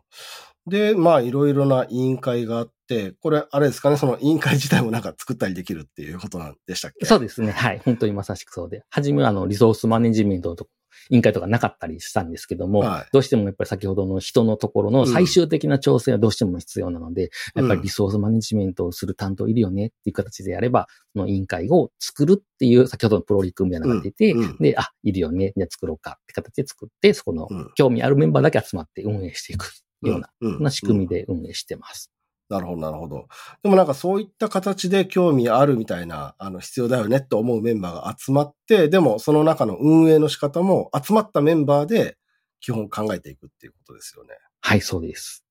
[0.67, 7.05] で、まあ、いろいろな委員会があって、これ、あれですかね、その委員会自体もなんか作ったりできるっていうことなんでしたっけ？
[7.05, 7.51] そうですね。
[7.51, 7.81] はい。
[7.83, 8.83] 本当にまさしくそうで。
[8.89, 10.71] はじめは、あの、リソースマネジメントのとこ
[11.09, 13.05] 委員会とかなかったりしたんですけども、はい。
[13.11, 17.61] どうしてもやっぱり先ほどの人のところの最終的な調整はどうしても必要なので、うん。
[17.61, 24.43] やっぱりリソースマネジメントをする担当いるよねっていう形でやれば、その委員会を作るっていう、先ほどのプロリクみたいなのが出て、うん。
[24.43, 24.57] うん。
[24.57, 27.71] で、あ、いるよね、じゃあ作ろうかって形で作って、そこのうん。
[27.75, 32.11] 興味あるメンバーだけ集まって運営していくような、うんな仕組みで運営してます。
[32.49, 33.27] なるほど、なるほど。
[33.61, 42.17] でもなんかそういった形で興味あるみたいな、あの、必要だよねって思うメンバーが集まって、でもその中の運営の仕方も集まったメンバーで
[42.61, 44.29] 基本考えていくっていうことですよね。
[44.29, 45.43] だかはい、そうです。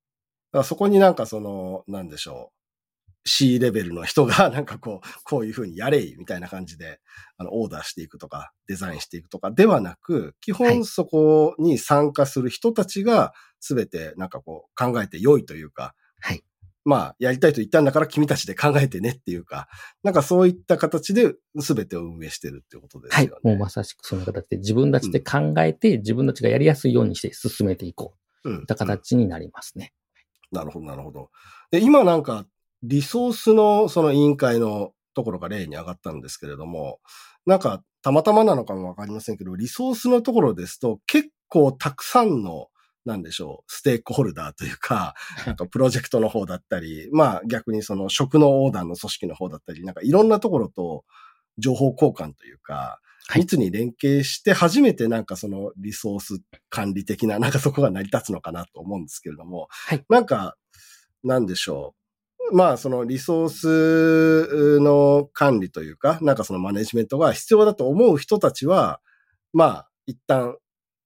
[0.53, 2.57] らそこになんかその、なんでしょう。
[3.29, 7.01] C レベルの人が なんかこう、こういうふうにやれいみたいな感じで、
[7.37, 16.45] あの、オーダーしていくとか、デザインしていくとかではなく、基はい本そこに参加する人たちが全てなんかこう考えて良いというか、はい。
[16.87, 19.69] まあ、やりたいと言ったんだから君たちで考えてねっていうか、
[20.05, 23.51] なんかそういった形で全てを運営してるってことですはいよね。。
[23.51, 28.51] もうまさしくその形で自分たちで考えて、自分たちがやりやすいようにして進めていこう。
[28.51, 29.93] うんいった形になりますね。
[30.53, 31.31] なるほど、なるほど。
[31.73, 32.47] で、今なんか、
[32.85, 37.01] リソースのその委員会のところが例に上がったんですけれども、
[37.47, 42.69] なんか、たまたまなのかもわかりませんけど、リソースのところですと、結構たくさんの、
[43.07, 45.15] なんでしょう、ステークホルダーというか、
[45.47, 51.05] なんかプロジェクトの方だったり、まあ逆にその職能横断の組織の方だったり、なんかいろんなところと
[51.57, 52.75] 情報交換というか、
[53.29, 56.41] はい密に連携して初めてなんかそのリソース
[56.71, 60.57] 管理的な、なんかそこが成り立つのかなと思うんですけれども、はいなんか、
[61.25, 61.97] なんでしょ
[62.49, 62.57] う。
[62.57, 69.01] まあ、そのリソースの管理というか、なんかそのマネジメントが必要だと思う人たちは、
[69.53, 70.57] まあ、一旦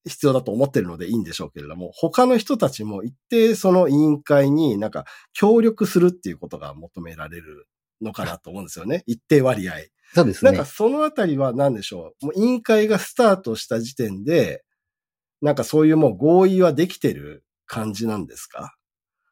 [0.05, 7.67] 必要だと思ってるのでいいんでしょうけれども、他の人たちも一定その委員会になんか協力するっていうことが求められる
[8.01, 9.03] のかなと思うんですよね。
[9.05, 9.73] 一定割合。
[10.13, 10.51] そうですね。
[10.51, 12.25] なんかそのあたりは何でしょう。
[12.25, 14.63] もう委員会がスタートした時点で、
[15.41, 18.75] なんかそういうもう合意はできてる感じなんですか？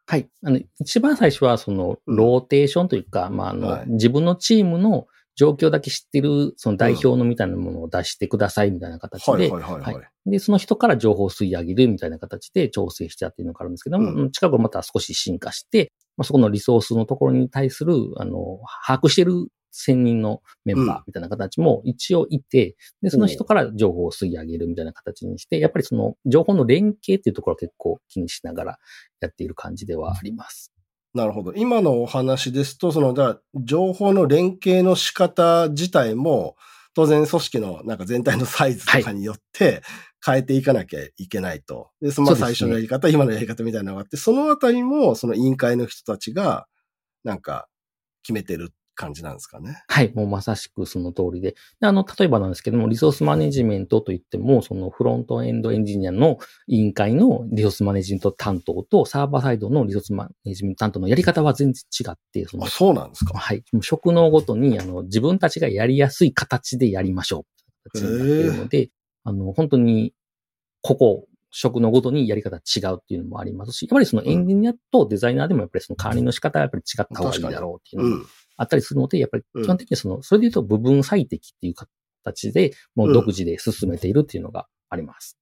[0.07, 0.27] はい。
[0.43, 5.05] あの、一番最初は、その、ローテーションというか、まあ、あの、はい自分のチームの
[5.39, 9.93] 状況だけ知ってる、その代表のみたいなものを出してくださいみたいな形で、はいはいはいはい。
[9.95, 28.79] はいで、その人から情報を吸い上げるみたいな形で調整してやっていうのがあるんですけども、う近くまた少し進化して、まあ、そこのリソースのところに対する、あの、把握してる専任のメンバーみたいな形も一応いて、で、その人から情報を吸い上げるみたいな形にして、やっぱりその情報の連携っていうところを結構気にしながら
[29.21, 30.73] やっている感じではあります。
[31.13, 31.53] なるほど。
[31.55, 36.55] 今のお話ですと、その、だから情報の連携の仕方自体も、
[36.93, 39.81] 当然組織のなんか全体のサイズとかによって
[40.25, 41.91] 変えていかなきゃいけないと。
[42.01, 46.67] で、その最初のやり方、今のやり方みたいなのがあって、そのあたりもその委員会の人たちが
[47.23, 47.67] なんか
[48.23, 49.81] 決めてる感じなんですかね。
[49.87, 51.55] はい、もうまさしくその通りで。
[51.79, 63.37] であの、例えばなんですけども、リソースマネジメントといっても、そのフロントエンドエンジニアの委員会のリソースマネジメント担当と、サーバーサイドのリソースマネジメント担当のやり方は全然違って、そのあ、そうなんですか。
[63.37, 63.63] はい。
[63.81, 67.45] 職能ごとに、あの、自分たちがやりやすい形でやりましょ
[67.85, 67.89] う。
[67.91, 68.89] 形になっているので、
[69.23, 70.13] あの、本当に、
[70.81, 78.25] ここ、職能ごとにやり方違うっていうのもありますし、やっぱりそのエンジニアとデザイナーでもやっぱりその管理の仕方はやっぱり違った方がいいだろうっていうのもうん。
[78.59, 81.73] あったりするので、やっぱり基本的にその、それで言うと部分最適っていう
[82.23, 85.39] 形で、もう独自で進めているっていうのがあります。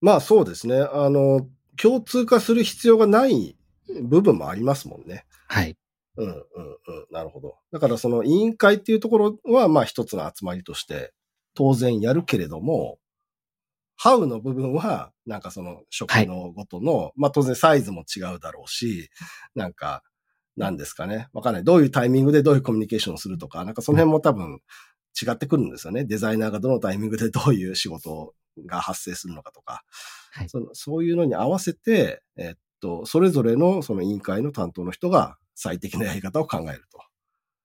[0.00, 0.80] まあそうですね。
[0.80, 3.56] あの、共通化する必要がない
[4.02, 5.26] 部分もありますもんね。
[5.48, 5.76] はい。
[6.16, 6.46] うん、うん、うん。
[7.10, 7.56] なるほど。
[7.72, 11.12] だからその委員会っていうところは、まあ一つの集まりとして
[11.54, 12.98] 当然やるけれども、
[13.96, 19.10] ハウの部分は、なんかその職能ごとの、まあ当然サイズも違うだろうし、
[19.54, 20.02] なんか、
[20.56, 21.28] なんですかね。
[21.32, 21.64] わかんない。
[21.64, 24.60] どういうタイミングでどういうコミュニケーションをするとか、なんかその辺も多分
[25.20, 26.04] 違ってくるんですよね。
[26.04, 28.34] デザイナーがどのタイミングでどういう仕事
[28.66, 29.84] が発生するのかとか。
[30.32, 36.98] はいそのそういうのに合わせて、えっと、それぞれのその委員会の担当の人が最適なやり方を考えると。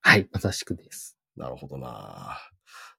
[0.02, 0.30] はい。
[0.32, 1.17] まさしくです。
[1.36, 2.38] なるほどな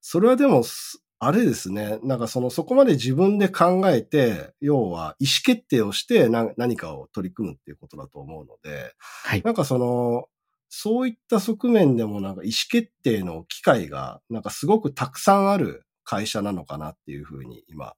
[0.01, 1.99] それはでも、すあれですね。
[2.03, 9.43] なんかその、そこまで自分で考えて、要は意思決定をしてな何かを取り組むっていうことだと思うので、はい。
[9.43, 10.25] なんかその、
[10.71, 17.93] そういった側面でもなんか意思決定の機会が、なんかすごくたくさんある会社なのかなっていうふうに今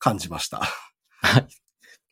[0.00, 0.62] 感じました。
[1.22, 1.46] はい。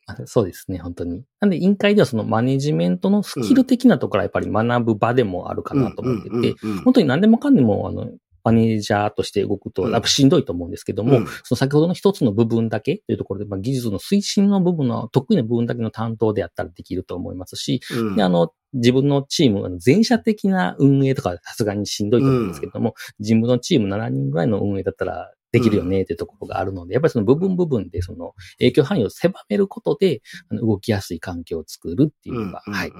[0.07, 1.25] あそうですね、本当に。
[1.39, 8.11] なんで、委員会ではそのマネジメントのスキル的なところはやっぱり学ぶ場でもあるかなと思ってて、本当に何でもかんでも、あの、
[8.45, 9.91] マネージャーとして動くと、うん。
[9.91, 11.25] やっぱしんどいと思うんですけども、うん。
[11.43, 18.15] その先ほどの一つの部分だけというところで、まあ、技術の推進の部分の得意な部分だけの担当であったらできると思いますし、うん。
[18.15, 32.91] で、あの、自分のチーム、全社的な運営とかさすがにしんどいと思うんですけれども、自分のチーム7人ぐらいの運営だったらできるよねっていうところがあるので、やっぱりその部分部分でその影響範囲を狭めることで、動きやすい環境を作るっていうのが、はい。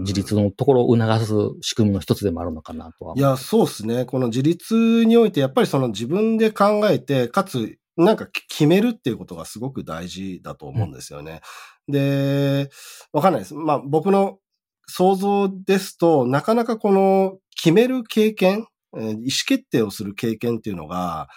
[0.00, 1.24] 自立のところを促
[1.60, 4.04] す仕組みの一つでもあるのかなとは思いや、そうですね。
[4.04, 11.40] この自立において、やっぱりその自分で考えて、かつ、なんか決めるっていうことがすごく大事だと思うんですよね。
[11.88, 12.70] で、
[13.12, 13.54] わかんないです。
[13.54, 14.38] まあ僕の
[14.86, 21.28] 想像ですと、なかなかこの決める経験、えー意思決定をする経験っていうのが、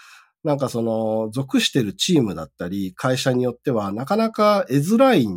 [0.44, 5.28] なんかその属してるチームだったり、会社によってはなかなか得づらい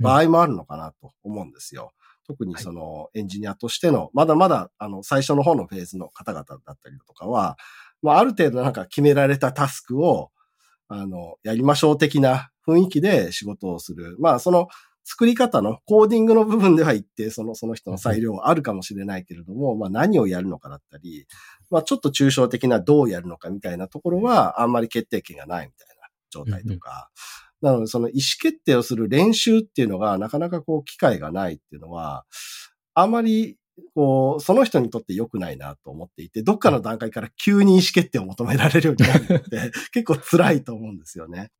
[0.00, 1.92] 場合もあるのかなと思うんですよ。
[2.26, 7.56] 特にそのエンジニアとしての、まだまだあの最初の方のフェーズの方々だったりとかは、
[8.00, 10.30] まあある程度なんか決められたタスクを、
[10.88, 14.16] あの、やりましょう的な雰囲気で仕事をする。
[14.20, 14.68] まあその
[15.04, 21.26] 作り方のコーディングの部分では一定そのその人の裁量はあるかもしれないけれども、まあ何をやるのかだったり、
[21.70, 27.10] まあちょっと抽象的などうやるのかみたいなところはあんまり決定権がないみたいな状態とか、
[27.60, 32.24] なのでその意思決定をする練習っていうのがなかなかこう機会がないっていうのは、
[32.94, 33.56] あまり
[33.94, 41.50] こう、その人にとって良くないなと思っていて、どっかの段階から急に意思決定を求められるようになるのって 結構辛いと思うんですよね。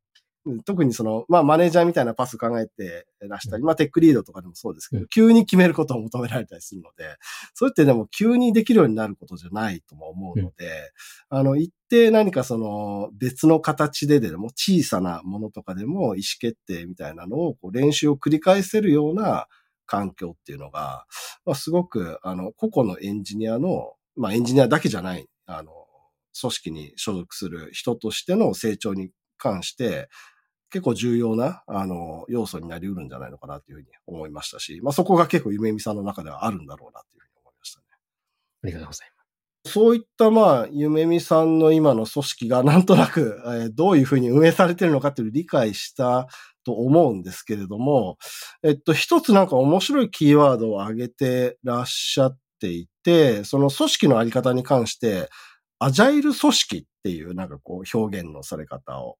[0.65, 5.09] 特にその、まあマネージャーみたいなパス考えて出したり、まあテックリードとかでもそうですけど、うん。
[5.09, 7.17] 急に決めることを求められたりするので、
[7.55, 10.93] それってでも急にできるようになることじゃないとも思うので、
[11.29, 19.47] あの、一定何かその別の形ででも小さなものとかでも意思決定みたいなのをこう練習を繰り返せるような
[19.87, 21.05] 環境っていうのが、
[21.45, 25.71] まあ、すごくあの個々のエンジニアの、まあエンジニアだけじゃない、あの、
[26.39, 29.11] 組織に所属する人としての成長に
[29.43, 30.09] 関して、
[30.71, 37.87] 結構重要な、あの、要素になり得るんじゃないのかなというふうに思いましたし、まあそこが結構夢見さんの中ではあるんだろうなというふうに思いましたね。
[38.65, 39.23] ありがとうございます。
[39.65, 46.27] そういった、まあ、夢見さんの今の組織がなんとなく、えーどういうふうに運営されてるのかっていう理解した
[46.65, 48.19] と思うんですけれども、
[48.63, 55.29] えっと、一つなんか面白いキーワードを挙げてらっしゃっていて、その組織のあり方に関して、
[55.79, 59.17] アジャイル組織っていうなんかこう表現のされ方を、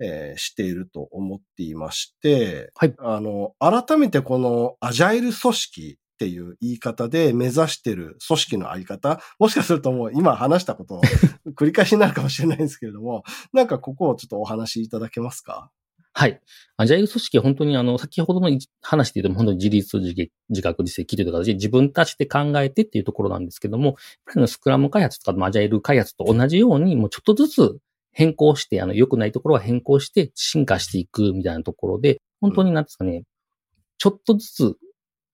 [0.00, 11.02] えーしていると思っていまして、はいあの、改めてこのアジャイル組織っていう言い方で目指してる組織のあり方、もしかするともう今話したことを
[11.56, 13.22] 繰り返しになるかもしれないんですけれども、
[13.52, 15.70] なんかここをちょっとお話しいただけますか？
[16.12, 16.40] はい。
[16.76, 27.78] アジャイル組織は本当にあの、先ほどのい話で言うと本当に自立自激自覚自責という形で自分たちで考えてっていうところなんですけども、やっぱりあのスクラム開発とかまあアジャイル開発と同じように、もうちょっとずつ
[28.12, 33.24] 変更して、あの、良くないところは変更して進化していくみたいなところで、本当になんですかね、
[33.98, 34.76] ちょっとずつ、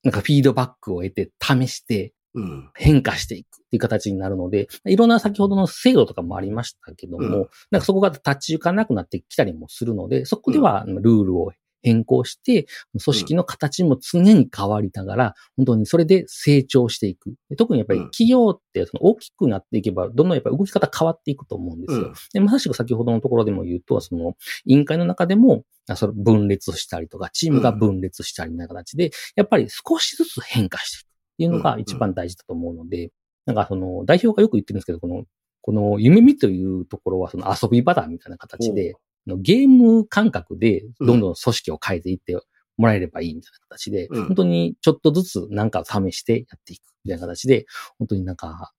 [0.02, 2.70] なんかフィードバックを得て、試して、うん。
[2.74, 11.52] 変化していくっていう形になるので、いろんな先ほどの制度とかもありましたけども、うんなんかそこが立ち行かなくなってきたりもするので、そこではルールを
[11.87, 17.34] 変更して、組織の形も常に変わりながら、本当にそれで成長していく。
[17.49, 18.11] で特にやっぱりうん。
[18.11, 22.07] 企業ってその大きくなっていけば、どんどんやっぱり動き方変わっていくと思うんですよ。
[22.07, 22.14] うん。
[22.32, 24.34] で、まさしく先ほどのところでも言うと、その
[24.64, 33.12] 委員会の中でも、あそれ分裂したりとか、チームが分裂したりみたいな形で、やっぱり少しずつ変化していくっていうのが一番大事だと思うので、
[33.47, 35.24] なんかその代表がよく言ってるんですけど、この、
[35.62, 42.38] この夢見というところはその遊び場だみたいな形で、あのゲーム感覚でどんどん組織を変えていって
[42.76, 47.66] もらえればいいみたいな形で、うん本当にちょっとずつなんか試してやっていくみたいな形で、
[47.98, 48.72] 本当になんか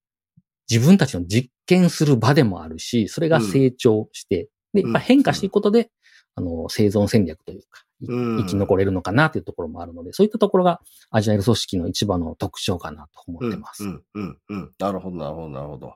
[0.70, 5.90] 自分たちの実験する場でもあるし、それが成長して、で、やっぱ変化していくことで、
[6.34, 10.80] あの、生存戦略というか、生き残れるのかなというところもあるので、そういったところが
[11.10, 13.84] アジャイル組織の一番の特徴かなと思ってます。
[13.84, 14.72] うん、うん、うん。
[14.78, 15.94] なるほど、なるほど、なるほど。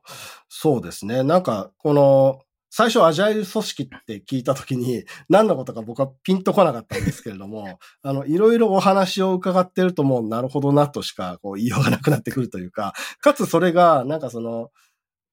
[0.48, 1.22] そうですね。
[1.22, 2.40] なんか、この、
[2.74, 14.70] 最初アジャイル組織って聞いたときに、何のことか僕はピンとこなかったんですけれども、 あの、いろいろお話を伺ってるともうなるほどなとしかこう言いようがなくなってくるというか、かつそれが、なんかその、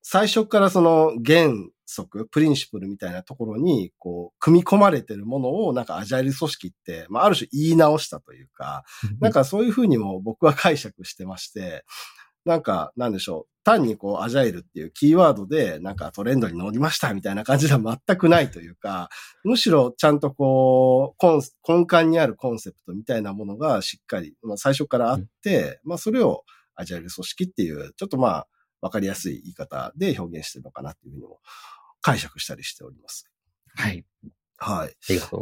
[0.02, 1.54] 最初からその原
[1.86, 8.84] 則、プリンシプルみたいなところに、こう、組み込まれてるものを、なんかアジャイル組織って、まあ、ある種言い直したというか、
[9.22, 11.86] なんかそういうふうにも僕は解釈してまして、
[12.50, 13.64] なんか、なんでしょう。
[13.64, 19.10] 単にこう、アジャイルっていうキーワードで、なんかトレンドに乗りましたみたいな感じでは全くないというか、
[19.46, 21.26] むしろちゃんとこう、
[21.68, 26.44] 根幹にあるコンセプトみたいなものがしっかり、まあ最初からあって、まあそれを
[26.74, 28.48] アジャイル組織っていう、ちょっとまあ、
[28.82, 31.40] わかりやすい言い方で表現してるのかなっていうふうにも
[32.02, 33.30] 解釈したりしております。
[33.76, 34.04] はい。
[34.58, 34.96] はい。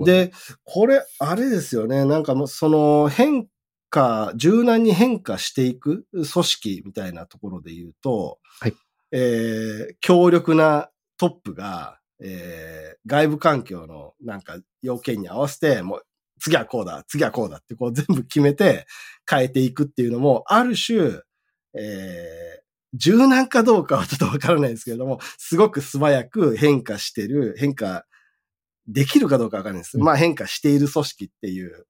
[0.03, 0.33] で、
[0.65, 2.03] これ、あれですよね。
[2.03, 3.47] なんかもう、その変
[3.89, 8.73] 化、柔軟に変化していく組織みたいなところで言うと、はい
[9.11, 16.05] えー、強力なトップが、えー、外部環境のなんか要件に合わせて、もう
[16.39, 18.85] 次はこうだ、次はこうだってこう全部決めて
[19.29, 21.21] 変えていくっていうのも、ある種、
[21.79, 28.05] えー、柔軟かどうかはちょっとわからないですけれども、すごく素早く変化してる、変化
[28.87, 29.97] できるかどうかわからないです。
[29.97, 31.85] うんまあ変化している組織っていう、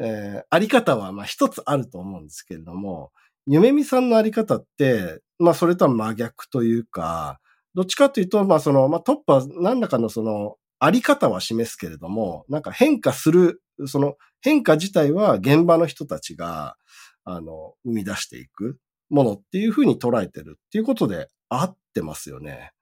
[0.00, 3.12] えーあり方はまあ一つあると思うんですけれども、
[3.46, 7.40] 夢見さんのあり方って、まあそれとは真逆というか、
[7.74, 16.76] どっちかというと、まあその、まあトップは何らかのその、あり方は示すけれども、なんか変化する、その変化自体は現場の人たちが、
[17.24, 18.78] あの、生み出していく
[19.10, 22.72] ものっていうふうに捉えてるっていうことで合ってますよね。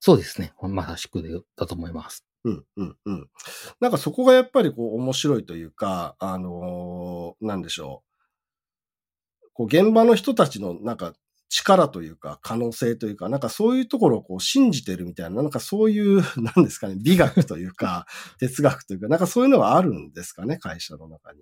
[0.00, 0.52] そうですね。
[0.62, 2.27] まさしくだと思います。
[2.44, 3.28] うん、うん、うん。
[3.80, 8.02] なんかそこがやっぱりこう面白いというか、あのーなんでしょ
[9.42, 9.50] う。
[9.52, 11.14] こう現場の人たちのなんか
[11.48, 18.06] 力というか可能性というか、なんかそういうところをこう信じてるみたいな、なんかそういう、 なんですかね、美学というか、
[18.38, 21.40] 哲学というか、なんかそういうのがあるんですかね、会社の中に。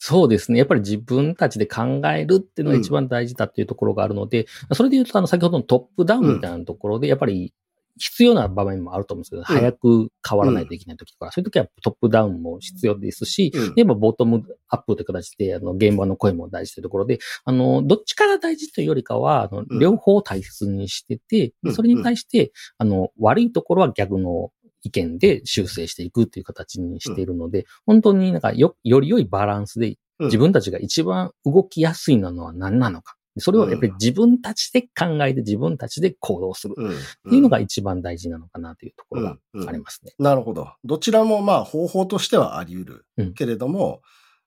[0.00, 0.58] そうですね。
[0.58, 7.52] やっぱり自分たちで考えるっていうのが一番大事だっていうところがあるので、それで言うと、あの、先ほどのトップダウンみたいなところで、やっぱり
[7.98, 13.74] 必要な場面もあると思うんですけど、早く変わらないといけない時とか、そういう時はトップダウンも必要ですし、うん。
[13.74, 19.78] で、ボトムアップという形で、あの、現場の声も大事というところで、あの、どっちから大事というよりかは、あの、うん。
[19.78, 21.74] 両方大切にしてて、うん。
[21.74, 24.50] それに対して、あの、悪いところは逆の
[24.82, 30.26] 意見で修正していくっていう形にしているので、本当になんかよ、より良いバランスでうん。
[30.26, 33.17] 自分たちが一番動きやすいのは何なのか。
[33.40, 36.90] それをやっぱり自分たちで考えて自分たちで行動するうん。
[36.90, 36.92] っ
[37.28, 39.36] ていうのが一番大事なのかなというところが
[39.68, 40.12] ありますね。
[40.18, 40.72] なるほど。
[40.84, 43.06] どちらもまあ方法としてはあり得る。
[43.16, 44.02] うんけれども、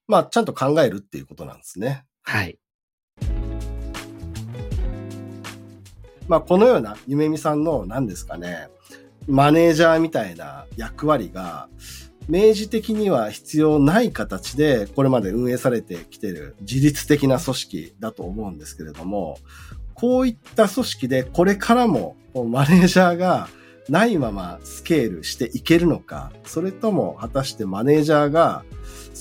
[0.07, 2.05] まあちゃんと考えるっていうことなんですね。
[2.23, 2.59] はい。
[6.27, 8.69] まあこのようなゆめみさんの何ですかね、
[9.27, 11.69] マネージャーみたいな役割が、
[12.27, 19.37] 明示的には必要ない形でこれまで運営されてきている自律的な組織だと思うんですけれども、
[19.93, 23.49] こういった組織でこれからもマネージャーが
[23.89, 28.63] ないままスケールしていけるのか、それとも果たしてマネージャーが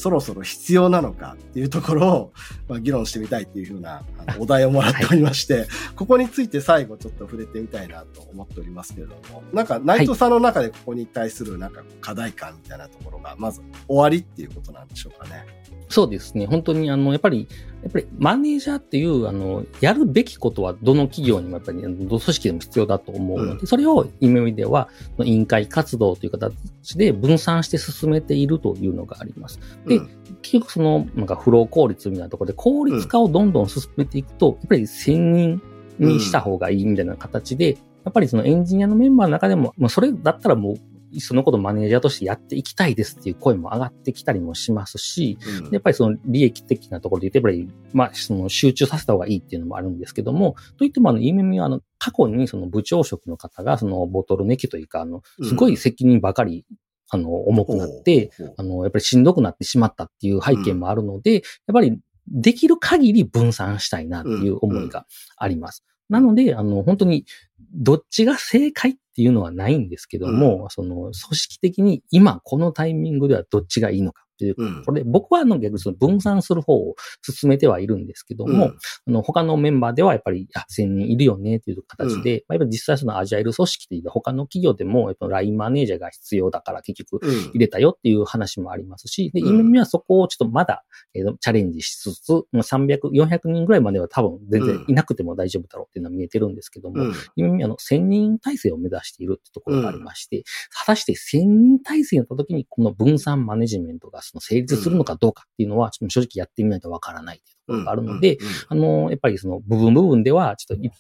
[0.01, 2.33] そろそろ必要なのかっていうところを、
[2.69, 15.45] まあ、議論してみたいっていうふうなあのお題をもらっておりまして、ここについて最後ちょっと触れてみたいなと思っておりますけれども、なんか内藤さんの中でここに対するなんか課題感みたいなところが、まず終わりっていうことなんでしょうかね。
[15.91, 16.47] そうですね。
[16.47, 17.49] 本当に、あの、やっぱり、
[17.83, 24.89] やっぱりマネージャーっていう、あの、やるべきことはどの企業にもやっぱり、どの組織でも必要だと思うので、うそれを意味では、
[25.19, 26.55] 委員会活動という形
[26.97, 29.59] で分散して進めているというのがあります。
[29.87, 30.11] でうん
[30.43, 35.63] 結局その、なんかフロー効率みたいなところで効率化をどんどん進めていくと、やっぱり専任
[35.99, 40.77] にした方がいいみたいな形で、やっぱりそのエンジニアのメンバーの中でも、まあそれだったらもう、
[41.19, 45.73] そのことマネージャーとしてやっていきたいですっていう声も上がってきたりもしますし、うん。
[45.73, 56.65] やっぱりその利益的なところで言うと、やっぱり、まあ、その集中させた方がいいっていうのもあるんですけども、といっても、あの、イメミは、あの、過去にその部長職の方が、そのボトルネックというか、あの、すごい責任ばかり、
[57.11, 61.43] あの、重くなって、あの、やっぱりしんどくなってしまったっていう背景もあるので、やっ
[61.73, 61.99] ぱり
[62.29, 65.07] できる限り分散したいなっていう思いが
[65.37, 65.85] あります。
[66.09, 67.25] なので、あの、本当に、
[67.73, 74.85] どっちが正解っていうのはないんですけども、その、組織的に今このタイミングではどっちがいいのかっていううん。
[74.85, 78.71] これ、僕はあの逆にその分散する方を進めてはいるんですけども、うん。
[78.71, 89.61] あの他のメンバーではやっぱり、あ、1000人いるよねっていう形で、まあやっぱり実際そのアジャイル組織で他の企業でも、やっぱ LINE マネージャーが必要だから結局うん入れたよっていう話もありますし、で、うん。
[89.61, 90.85] 今はそこをちょっとまだ、
[91.15, 97.15] えーチャレンジしつつ、もう300、400人ぐらいまでは多分全然いなくても大丈夫だろうっていうのは見えてるんですけども、うん。
[97.37, 110.93] 今あの、1000人体制を目指しているってところがありまして、果たして1000人体制になった時にこの分散マネジメントがその成立するのかどうかっていうのは、ちょっと正直やってみないとわからないっていうところがあるので、あの、やっぱりその部分部分では、ちょっと一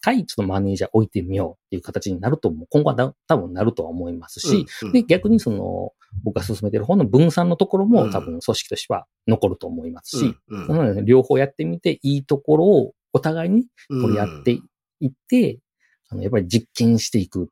[0.00, 5.92] 回ちょっとマネージャー置いてみようっていう形になると、今後はだ多分なるとは思いますし、うんで、逆にその、
[6.24, 10.68] 僕が進めてる方の分散のところうんも多分組織としては残ると思いますし、うんうん。
[10.68, 14.02] なので両方やってみて、いいところをお互いにうん。
[14.02, 14.52] これやって
[15.00, 15.58] いって、
[16.08, 17.46] あの、やっぱり実験していくっ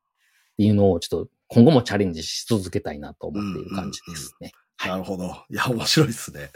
[0.57, 4.45] ていうのをちょっと今後もチャレンジし続けたいなと思っている感じですね。
[4.45, 5.25] はいなるほど。
[5.49, 6.51] いや、面白いですね。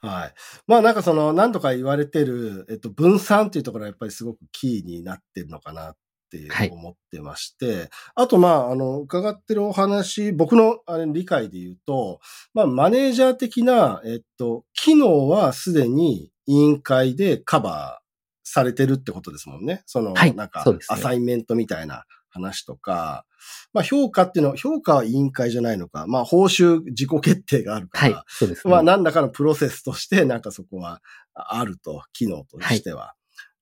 [0.00, 0.34] はい。
[0.66, 5.96] まあなんかその、何度か言われてる、えっと、分散っていうところはやっぱりすごくキーになってるのかなっ
[6.30, 12.20] てはい思ってまして、あとまあ、あの、伺ってるお話、僕のあれ理解で言うと、
[12.52, 18.04] まあ、マネージャー的な、えっと、機能はすでに委員会でカバー
[18.44, 19.82] されてるってことですもんね。
[19.86, 22.04] その、はいなんかアサイメントみたいな
[22.34, 23.24] 話とか、
[23.72, 28.70] まあ評価っていうのは、評価は委員会じゃないのか、まあ報酬自己決定があるから、はい、そうですね。
[28.70, 31.00] まあ何らかのプロセスとしてなんかそこは
[31.34, 33.14] あると、機能としては。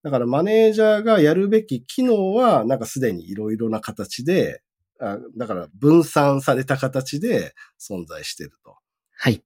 [0.02, 4.62] だからマネージャーがやるべき機能はなんかすでにいろいろな形で、
[5.00, 8.76] あだから分散された形で存在していると。
[9.16, 9.42] はい。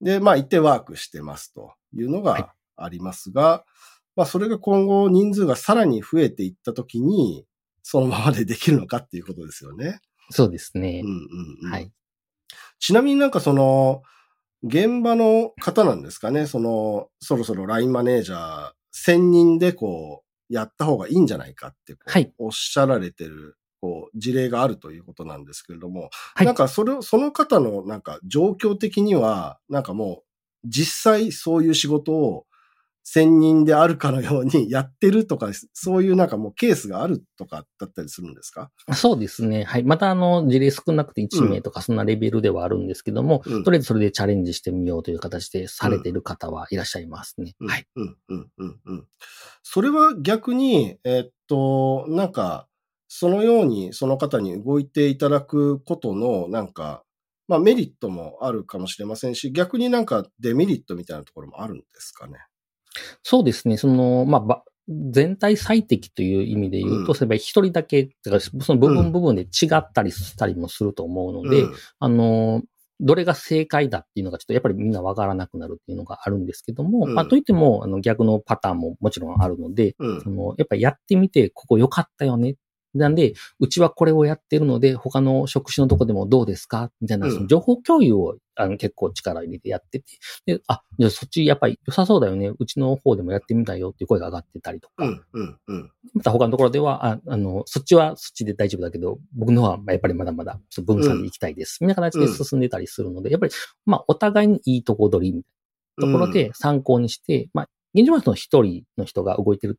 [0.00, 3.64] で、まあ一定ワークしてますというのはいがありますが、
[4.16, 7.44] まあそれが今後人数がさらに増えていったときに、
[7.90, 10.00] そのままでできるのかっていうことですよね。
[10.28, 11.10] そうですねうん。
[11.10, 11.72] うんうん。
[11.72, 11.90] はい。
[12.78, 14.02] ちなみになんかその、
[14.62, 30.24] 現場の方なんですかね、その、そろそろ LINE マネージャー1000人でこう、やった方がいいんじゃないかってはいおっしゃられてる、こう、事例があるということなんですけれども、はいなんかそれを、その方のなんか状況的には、なんかも
[30.64, 32.44] う、実際そういう仕事を
[33.14, 38.70] 1000人であるかのようにやってるとか、そういうなんかもうケースがあるとかだったりするんですか？
[38.94, 39.64] そうですね。
[39.64, 39.82] はい。
[39.82, 47.54] また、あの、事例少なくて1名とかそんなレベルではあるんですけども、うんとりあえずそれでチャレンジしてみようという形でされている方はいらっしゃいますね。
[47.60, 47.86] うんはい。。
[47.96, 49.06] うん、うん、うん、うん。
[49.62, 52.68] それは逆に、えっと、なんか、
[53.08, 57.04] そのようにその方に動いていただくことの、なんか、
[57.48, 62.34] まあメリットもあるかもしれませんし、逆になんかデメリットみたいなところもあるんですかね？
[63.22, 63.76] そうですね。
[63.76, 68.10] その、まあ、ば全体最適という意味で言うと、うん例えば一人だけ、
[68.60, 72.62] その部分部分で違ったりしたりもすると思うので、うんあの、
[73.00, 82.56] どれが正解だっていうのがちょっとやっぱりみんなわからなくなるっていうのがあるんですけども、うんまあといっても、あの逆のパターンももちろんあるので、うんそのやっぱりやってみて、ここ良かったよね。
[82.94, 86.90] なんで、うちはこれをやってるので、他の職種のとこでもどうですか？
[87.00, 90.04] みたいな、うんその情報共有をあの結構力入れてやってて、
[90.46, 92.50] で、あ、じゃあそっちやっぱり良さそうだよね。
[92.58, 95.22] うちの方でもやってみたいよっていう声が上がってたりとか、うん。
[95.32, 95.58] うん。
[95.68, 95.92] うん。
[96.14, 101.78] また他のところでは、ああの、そっちはそっちで大丈夫だけど、僕の方はやっぱりまだまだ分散で行きたいです。
[101.82, 103.52] みたいな形で進んでたりするので、やっぱり、
[103.86, 109.78] まあ、お互いにいいとこ取りみたいなところで参考にして、まあ、現状はその一人の人が動いてる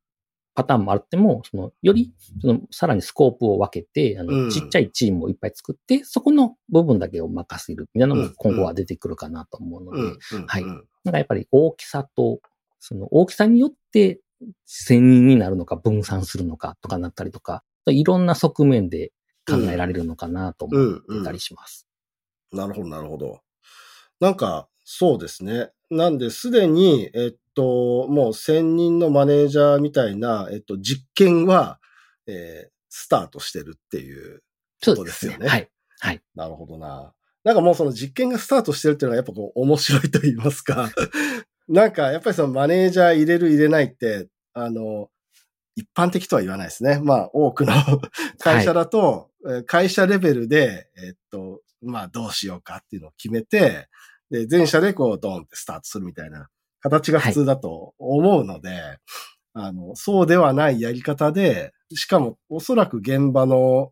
[0.60, 10.18] パターンもあっても、その、より、その、さらにスコープを分けて、あの、うんちっちゃいチームをいっぱい作って、そこの部分だけを任せるみたいなのうんも今後は出てくるかなと思うので、うん。
[10.34, 10.48] うん。
[10.48, 12.42] はいうんなんかやっぱり大きさと、
[12.82, 14.20] その大きさによって
[14.68, 19.14] 1000人になるのか分散するのかとかなったりとか、いろんな側面で
[19.50, 21.88] 考えられるのかなと思ってたりします。
[22.52, 23.40] なるほど、なるほど。
[24.20, 25.72] なんか、そうですね。
[25.90, 31.80] なんで、すでに、えっと、もう専任のマネージャーみたいな、えっと、実験は、
[32.28, 34.42] えースタートしてるっていう。
[34.82, 35.70] そうですよねはい。
[36.00, 36.22] はい。
[36.34, 37.14] なるほどな。
[37.44, 40.90] なんかもうその実験がスタートしてるっていうのがやっぱこう面白いと言いますか。
[41.70, 45.12] なんかやっぱりそのマネージャー入れる入れないって、あの、
[45.76, 47.00] 一般的とは言わないですね。
[47.04, 47.74] まあ多くの
[48.40, 53.88] 会社だと、えー会社レベルで、えっと、まあどうしようかっていうのを決めて、
[54.32, 56.50] で、全社でこうドーンってスタートするみたいな
[56.82, 59.00] 形が普通だと思うので、
[59.54, 63.92] あの、そうではないやり方で、しかもおそらく現場の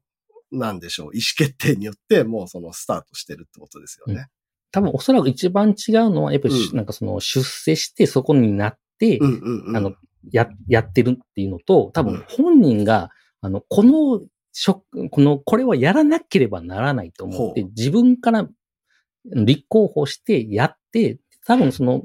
[0.51, 4.27] なんでしょう、意思決定によってもうそのスタートしてるってことですよね。
[4.71, 6.77] 多分おそらく一番違うのは、やっぱりしうん。
[6.77, 9.77] なんかその出世してそこになって、うんうんうん。
[9.77, 9.93] あの、
[10.31, 12.07] や、やってるっていうのと、多うん。
[12.07, 13.09] 分本人が、
[13.41, 14.21] あの、この、
[14.53, 18.47] 職、この、これはやらなければならないと思ってほ、自分から
[19.25, 22.01] 立候補してやって、多分その、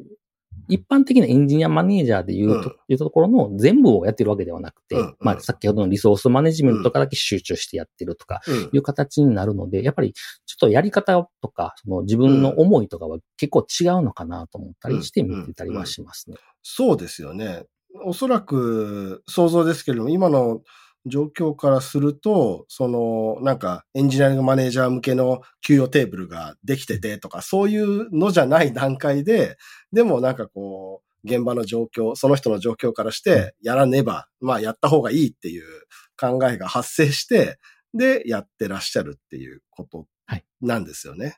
[0.69, 2.77] 一般的なエンジニアマネージャーでいうと,、うん。
[2.89, 8.71] いうところの全部をやってるわけではなくて、まあ先ほどのリソースマネジメントとかだけ集中してやってるとか、うん。
[8.73, 16.37] いう形になるので、やっぱりちょっとやり方とか、その自分の思いとかは結構違うのかなと思ったりして見てたりはしますね。
[16.63, 17.65] そうですよね。
[18.05, 20.63] おそらく想像ですけれども、今の
[21.07, 29.57] 状況からすると、その、なんか、エンジニアリングマネージャー向けの給与テーブルができててとか、そういうのじゃない段階で、
[29.93, 35.65] でもなんかこう、現場の状況、その人の状況からして、やらねば、まあやった方がいいっていう
[36.19, 37.59] 考えが発生して、
[37.95, 41.37] で、やってらっしゃるっていうことはいなんですよね。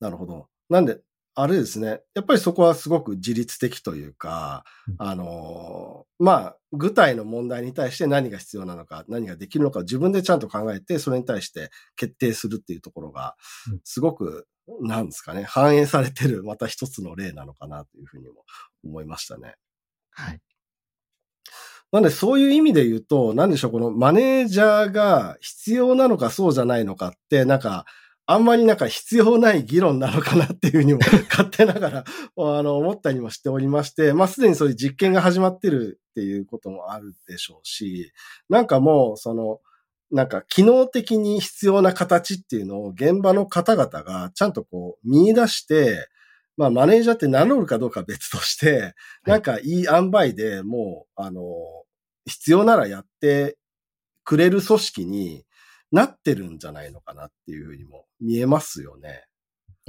[0.00, 0.48] なるほど。
[0.68, 1.00] なんで、
[1.36, 2.00] あれですね。
[2.14, 13.34] やっぱりそこはすごく自律的というか、うんあのーまあ、具体の問題に対して何が必要なのか、何ができるのかを自分でちゃんと考えて、それに対して決定するっていうところが
[13.70, 14.46] うん、すごく、
[14.80, 18.44] なんですかね、反映されてる、また一つの例なのかなというふうにも
[18.84, 19.56] 思いましたね。
[20.10, 20.40] はい。
[21.92, 27.86] なんでそういう意味で言うと、なんでしょう、このマネージャーが必要なのかそうじゃないのかって、なんか、
[28.26, 32.04] あんまりなんか必要ない議論なのかなっていうふうにも勝手ながら、
[32.36, 38.12] あの、思ったりもしておりまして、まあ、すでにそういう実験が始まってるっていうこともあるでしょうし、
[38.48, 39.60] なんかもう、その、
[40.10, 46.08] なんか機能的に必要な形っていうのを現場の方々がちゃんとこう見出して、
[46.56, 48.94] まあマネージャーって名乗るかどうかは別として、
[49.26, 51.42] なんかいい塩梅でもう、あの、
[52.26, 53.56] 必要ならやって
[54.22, 55.43] くれる組織に
[55.94, 59.24] なってるんじゃないのかなっていうふうにも見えますよね。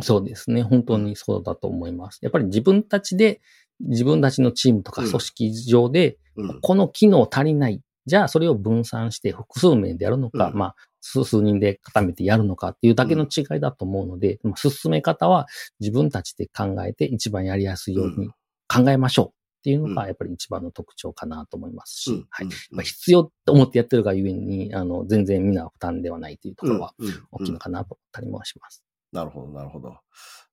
[0.02, 0.62] そうですね。
[0.62, 2.20] 本当にそうだと思います。
[2.22, 3.42] やっぱり自分たちで、
[3.80, 6.62] 自分たちのチームとかうん組織上で、うん。
[6.62, 7.82] この機能足りない。
[8.06, 15.48] じゃあそれを分散して複数名でやるのか、うんまあ数数人で固めてやるのかっていうだけの違いだと思うので、まあ進め方は
[15.80, 18.30] 自分たちで考えて一番やりやすいように
[18.68, 22.46] 考えましょうっていうのうんがやっぱり一番の特徴かなと思いますし、うんはい。
[22.46, 26.94] うんまあ、必要と思ってやってるがゆえに、あの、全然みんな負担ではないというところは
[27.32, 28.84] 大きいのかなと思ったりもします。
[29.12, 29.98] なるほど、なるほど。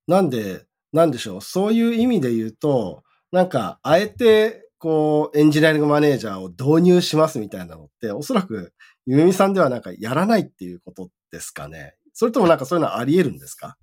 [0.07, 1.41] なんで、なんでしょう。
[1.43, 3.03] そういう意味で言うと、
[3.33, 8.73] なんか、あえて、こう、エンジニアリングマネージャーを導入しますみたいなのって、おそらく、
[9.05, 11.97] ゆめみさんではなんかやらないっていうことですかね。
[12.15, 13.77] それともなんかそういうのはあり得るんですか？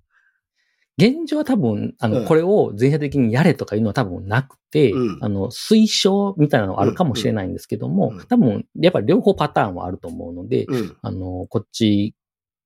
[1.00, 2.26] 現状は多分、あの、うん。
[2.26, 5.18] これを全社的にやれとかいうのは多分なくて、うん。
[5.22, 8.18] あの、推奨みたいなのはあるかもしれないんですけども、うん。
[8.18, 8.26] うん。
[8.26, 10.96] 多分、やっぱり両方パターンはあると思うので、うん。
[11.00, 12.14] あの、こっち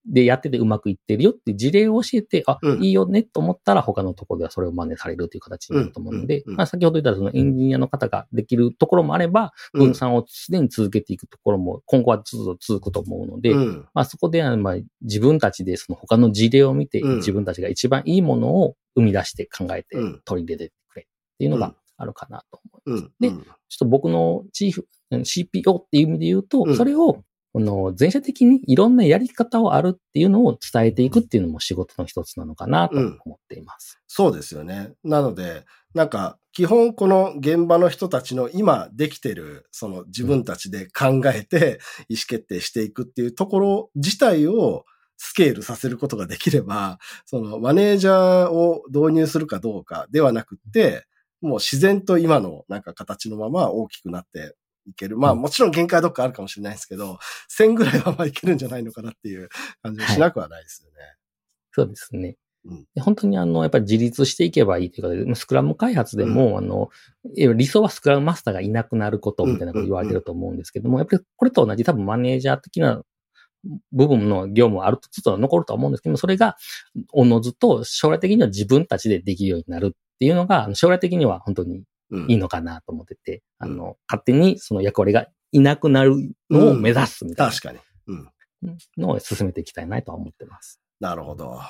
[0.07, 2.85] でやっててうまくいってるよって事例を教えて、あ、うん。
[2.85, 9.81] いいよねと思ったら他のところではそれを真似されるという形になると思うので、まあ先ほど言ったそのエンジニアの方ができるところもあれば、うん。
[9.87, 13.89] 分散をすでに続けていくところも今後はずっと続くと思うので、うん。
[13.95, 17.17] まあそこではまあ自分たちでその他の事例を見て、うん。
[17.17, 20.23] 自分たちが一番いいものを生み出して考えてうん。
[20.25, 21.07] 取り入れてくれっ
[21.39, 23.11] ていうのがうんあるかなと思います。
[23.21, 23.37] うん。
[23.39, 26.77] でちょっと僕のチーフ、うん CPO っていう意味で言うと、うん。
[26.77, 27.23] それを、
[27.55, 34.01] この全社的にいろんなやり方をあるっていうのを伝えていくっていうのも仕事の一つなのかなと思っています。
[34.09, 34.95] そうですよね。
[35.05, 41.79] なので、なんか、基本この現場の人たちの今できてる、その自分たちで考えて
[42.09, 44.85] 意思決定していくっていうところ自体を
[45.17, 51.07] スケールさせることができれば、そのマネージャーを導入するかどうかではなくって、
[51.41, 55.17] もう自然と今のなんか形のまま大きくなっていける。
[55.17, 57.19] まあうんもちろん限界はどっかあるかもしれないですけど、
[57.59, 59.49] 1000ぐらいはまあいけるんじゃないのかなっていう
[59.83, 60.97] 感じもしなくはないですよね。
[61.73, 62.37] そうですね。
[62.67, 66.89] うんで本当にあの、やっぱり自立していけばいいということで、スクラム開発でも、あの、
[67.37, 73.03] え理想はスクラムマスターがいなくなることみたいなこと言われてると思うんですけども、やっぱりこれと同じ多分マネージャー的な
[73.93, 76.57] 部分の業務はあると、ちょっと残るとは思うんですけども、それが、
[77.13, 81.85] おのずと将来的には自分たちでできるようになるっていうのが、将来的には本当にうん
[82.29, 86.17] いいのかなと思ってて、うんあの、勝手にその役割がいなくなる
[86.51, 87.79] のを目指すみたい確かに。
[88.09, 88.25] うん。
[88.63, 90.81] なのを進めていきたいなとは思ってます。
[91.01, 91.61] なるほど。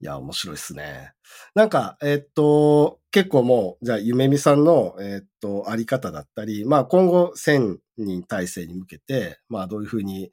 [0.00, 1.12] いや、面白いですね。
[1.54, 10.30] なんか、えっと、結構もう、じゃあ、ゆめみさんの、えっと、あり方だったり、まあ、今後、1000人体制に向けて、まあ、どういうふうに、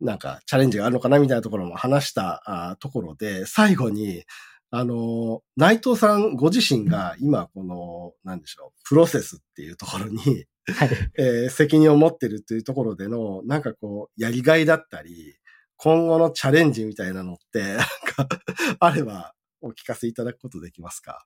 [0.00, 4.24] なんか、チャレンジがあるのかな、みたいなところも話したあところで、最後に、
[4.70, 10.90] あの、内藤さんご自身が今、この、なんでしょう、プロセスっていうところに、はい。
[11.18, 15.36] えー責任を持ってるっていうところでの、なんかこう、やりがいだったり、
[15.76, 18.28] 今後のチャレンジみたいなのって、なんか、
[18.80, 21.24] あればお聞かせいただくことできますか？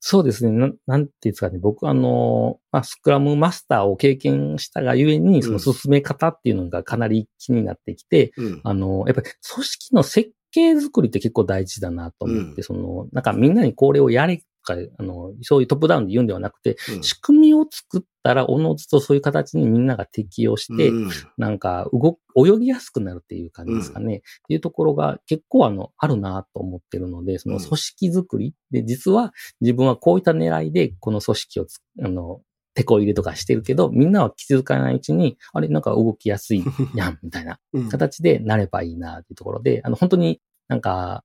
[0.00, 0.52] そうですね。
[0.52, 1.58] なん、なんていうんですかね。
[1.58, 8.60] 僕あの、まあ、スクラムマスターを経験したがゆえに、その進め方っていうのがかなり気になってきて、うん。
[8.62, 12.62] あの、やっぱり組織の設計作りって結構大事だなと思って、うん。
[12.62, 17.02] その、なんかみんなにこれをやれとか、あの、そういうトップダウンで言うんではなくて、うん。
[17.02, 21.10] 仕組みを作ったら、おのずとそういう形にみんなが適用して、うん。
[21.36, 24.16] なんか、動、泳ぎやすくなるっていう感じですかね。
[24.16, 32.40] っていうところが結構あの、あるなと思ってるので、その組織づくりで、実は自分はこういった狙いでこの組織をつ、あの、
[32.78, 36.62] 手こ入れとかしてるけど、みんなは気づかないうちに、あれ、なんか動きやすい
[36.94, 37.88] やん、みたいなうん。
[37.88, 41.24] 形でなればいいなっていうところで、あの、本当になんか、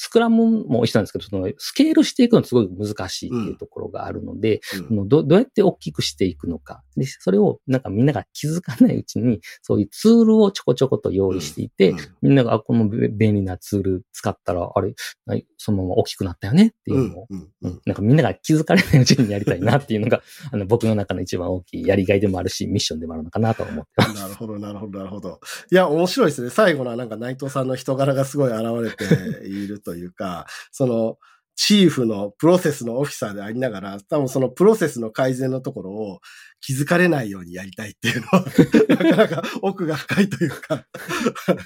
[0.00, 6.82] スクラムも一緒なんですけど、そのスケールしていくのすごい難しいっていうところがあるので、うんどどうやって大きくしていくのか。
[6.96, 14.94] で、それをなんかみんなが気づかないうちに、そういうツールをちょこちょこと用意していて、うんみんなが、あ、このべ便利なツール使ったら、あれ、
[15.26, 24.14] はいそのまま大きくなったよねっていうのを、うんうんううんんなんかみんなが気づかれないうちにやりたいなっていうのが、 あの、僕の中の一番大きいやりがいでもあるし、ミッションでもあるのかなと思ってます。
[24.14, 25.40] なるほど、なるほど、なるほど。
[25.70, 26.50] いや、面白いですね。
[26.50, 29.06] 最後のはなんか内藤さんの人柄がすごい現れ
[29.40, 31.18] ているというか、その、
[31.62, 36.20] チーフのプロセスのオフィサーでありながら、多分そのプロセスの改善のところを
[36.62, 38.44] 気づかれないようにやりたいっていうのは、
[38.88, 40.86] なかなか奥が深いというか、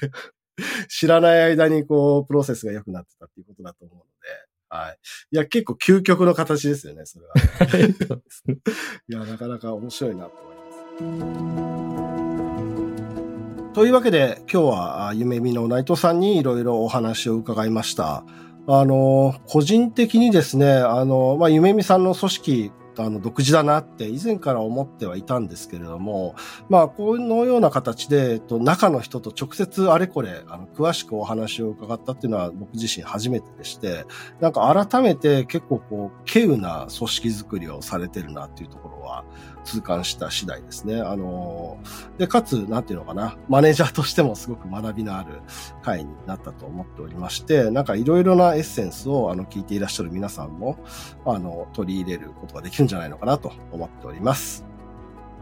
[0.90, 4.08] 知らない間にこう、プロセスが良くなってたっていうことだと思うので、
[4.68, 4.98] はい。
[5.30, 7.34] いや、結構究極の形ですよね、それは。
[9.08, 10.32] いや、なかなか面白いなと
[11.00, 11.93] 思います。
[13.74, 18.24] というわけで、今日は、あゆめみの内藤さんにいろいろお話を伺いました。
[18.68, 26.36] あの、個人的にですね、あの、まあ、ゆめみさんの組織、あの、独自だなって以前から思ってはいたんですけれども、
[26.68, 34.04] まあ、このような形で、えっと、中の人と直接あれこれ、あの、詳しくお話を伺ったっていうのは僕自身初めてでして、
[34.40, 39.24] なんか改めて結構こう、稀有な組織づくりをされてるなっていうところは
[39.64, 41.00] 痛感した次第ですね。
[41.00, 41.78] あの、
[42.18, 45.40] で、かつ、なんていうのかな、マネージャーとしてもすごく学びのある
[45.82, 50.78] 回になったと思っておりまして、なんかいろいろなエッセンスをあの聞いていらっしゃる皆さんも、
[51.24, 54.64] あの、取り入れることができるんじゃないのかなと思っております。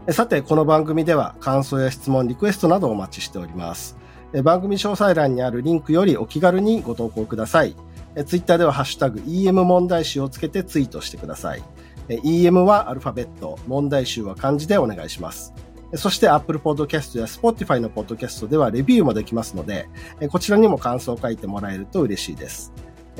[0.09, 3.97] さて、この番組では感想や質問、リクエストなどをお待ちしております。
[4.43, 7.75] 番組詳細欄にあるリンクよりお気軽にご投稿ください。
[8.15, 11.63] えツイッターではハッシュタグ EM 問題集をつけてツイートしてください。
[12.09, 15.53] え EM はアルファベット、問題集は漢字でお願いします。
[15.95, 19.87] そして Apple Podcast や Spotify の Podcast ではレビューもできますので、
[20.29, 22.73] こちらにも感想を書いてもらえると嬉しいです。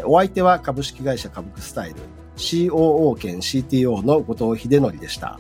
[0.03, 1.95] お相手は株式会社株クスタイル
[2.35, 5.39] COO 兼 CTO の後藤秀則でした。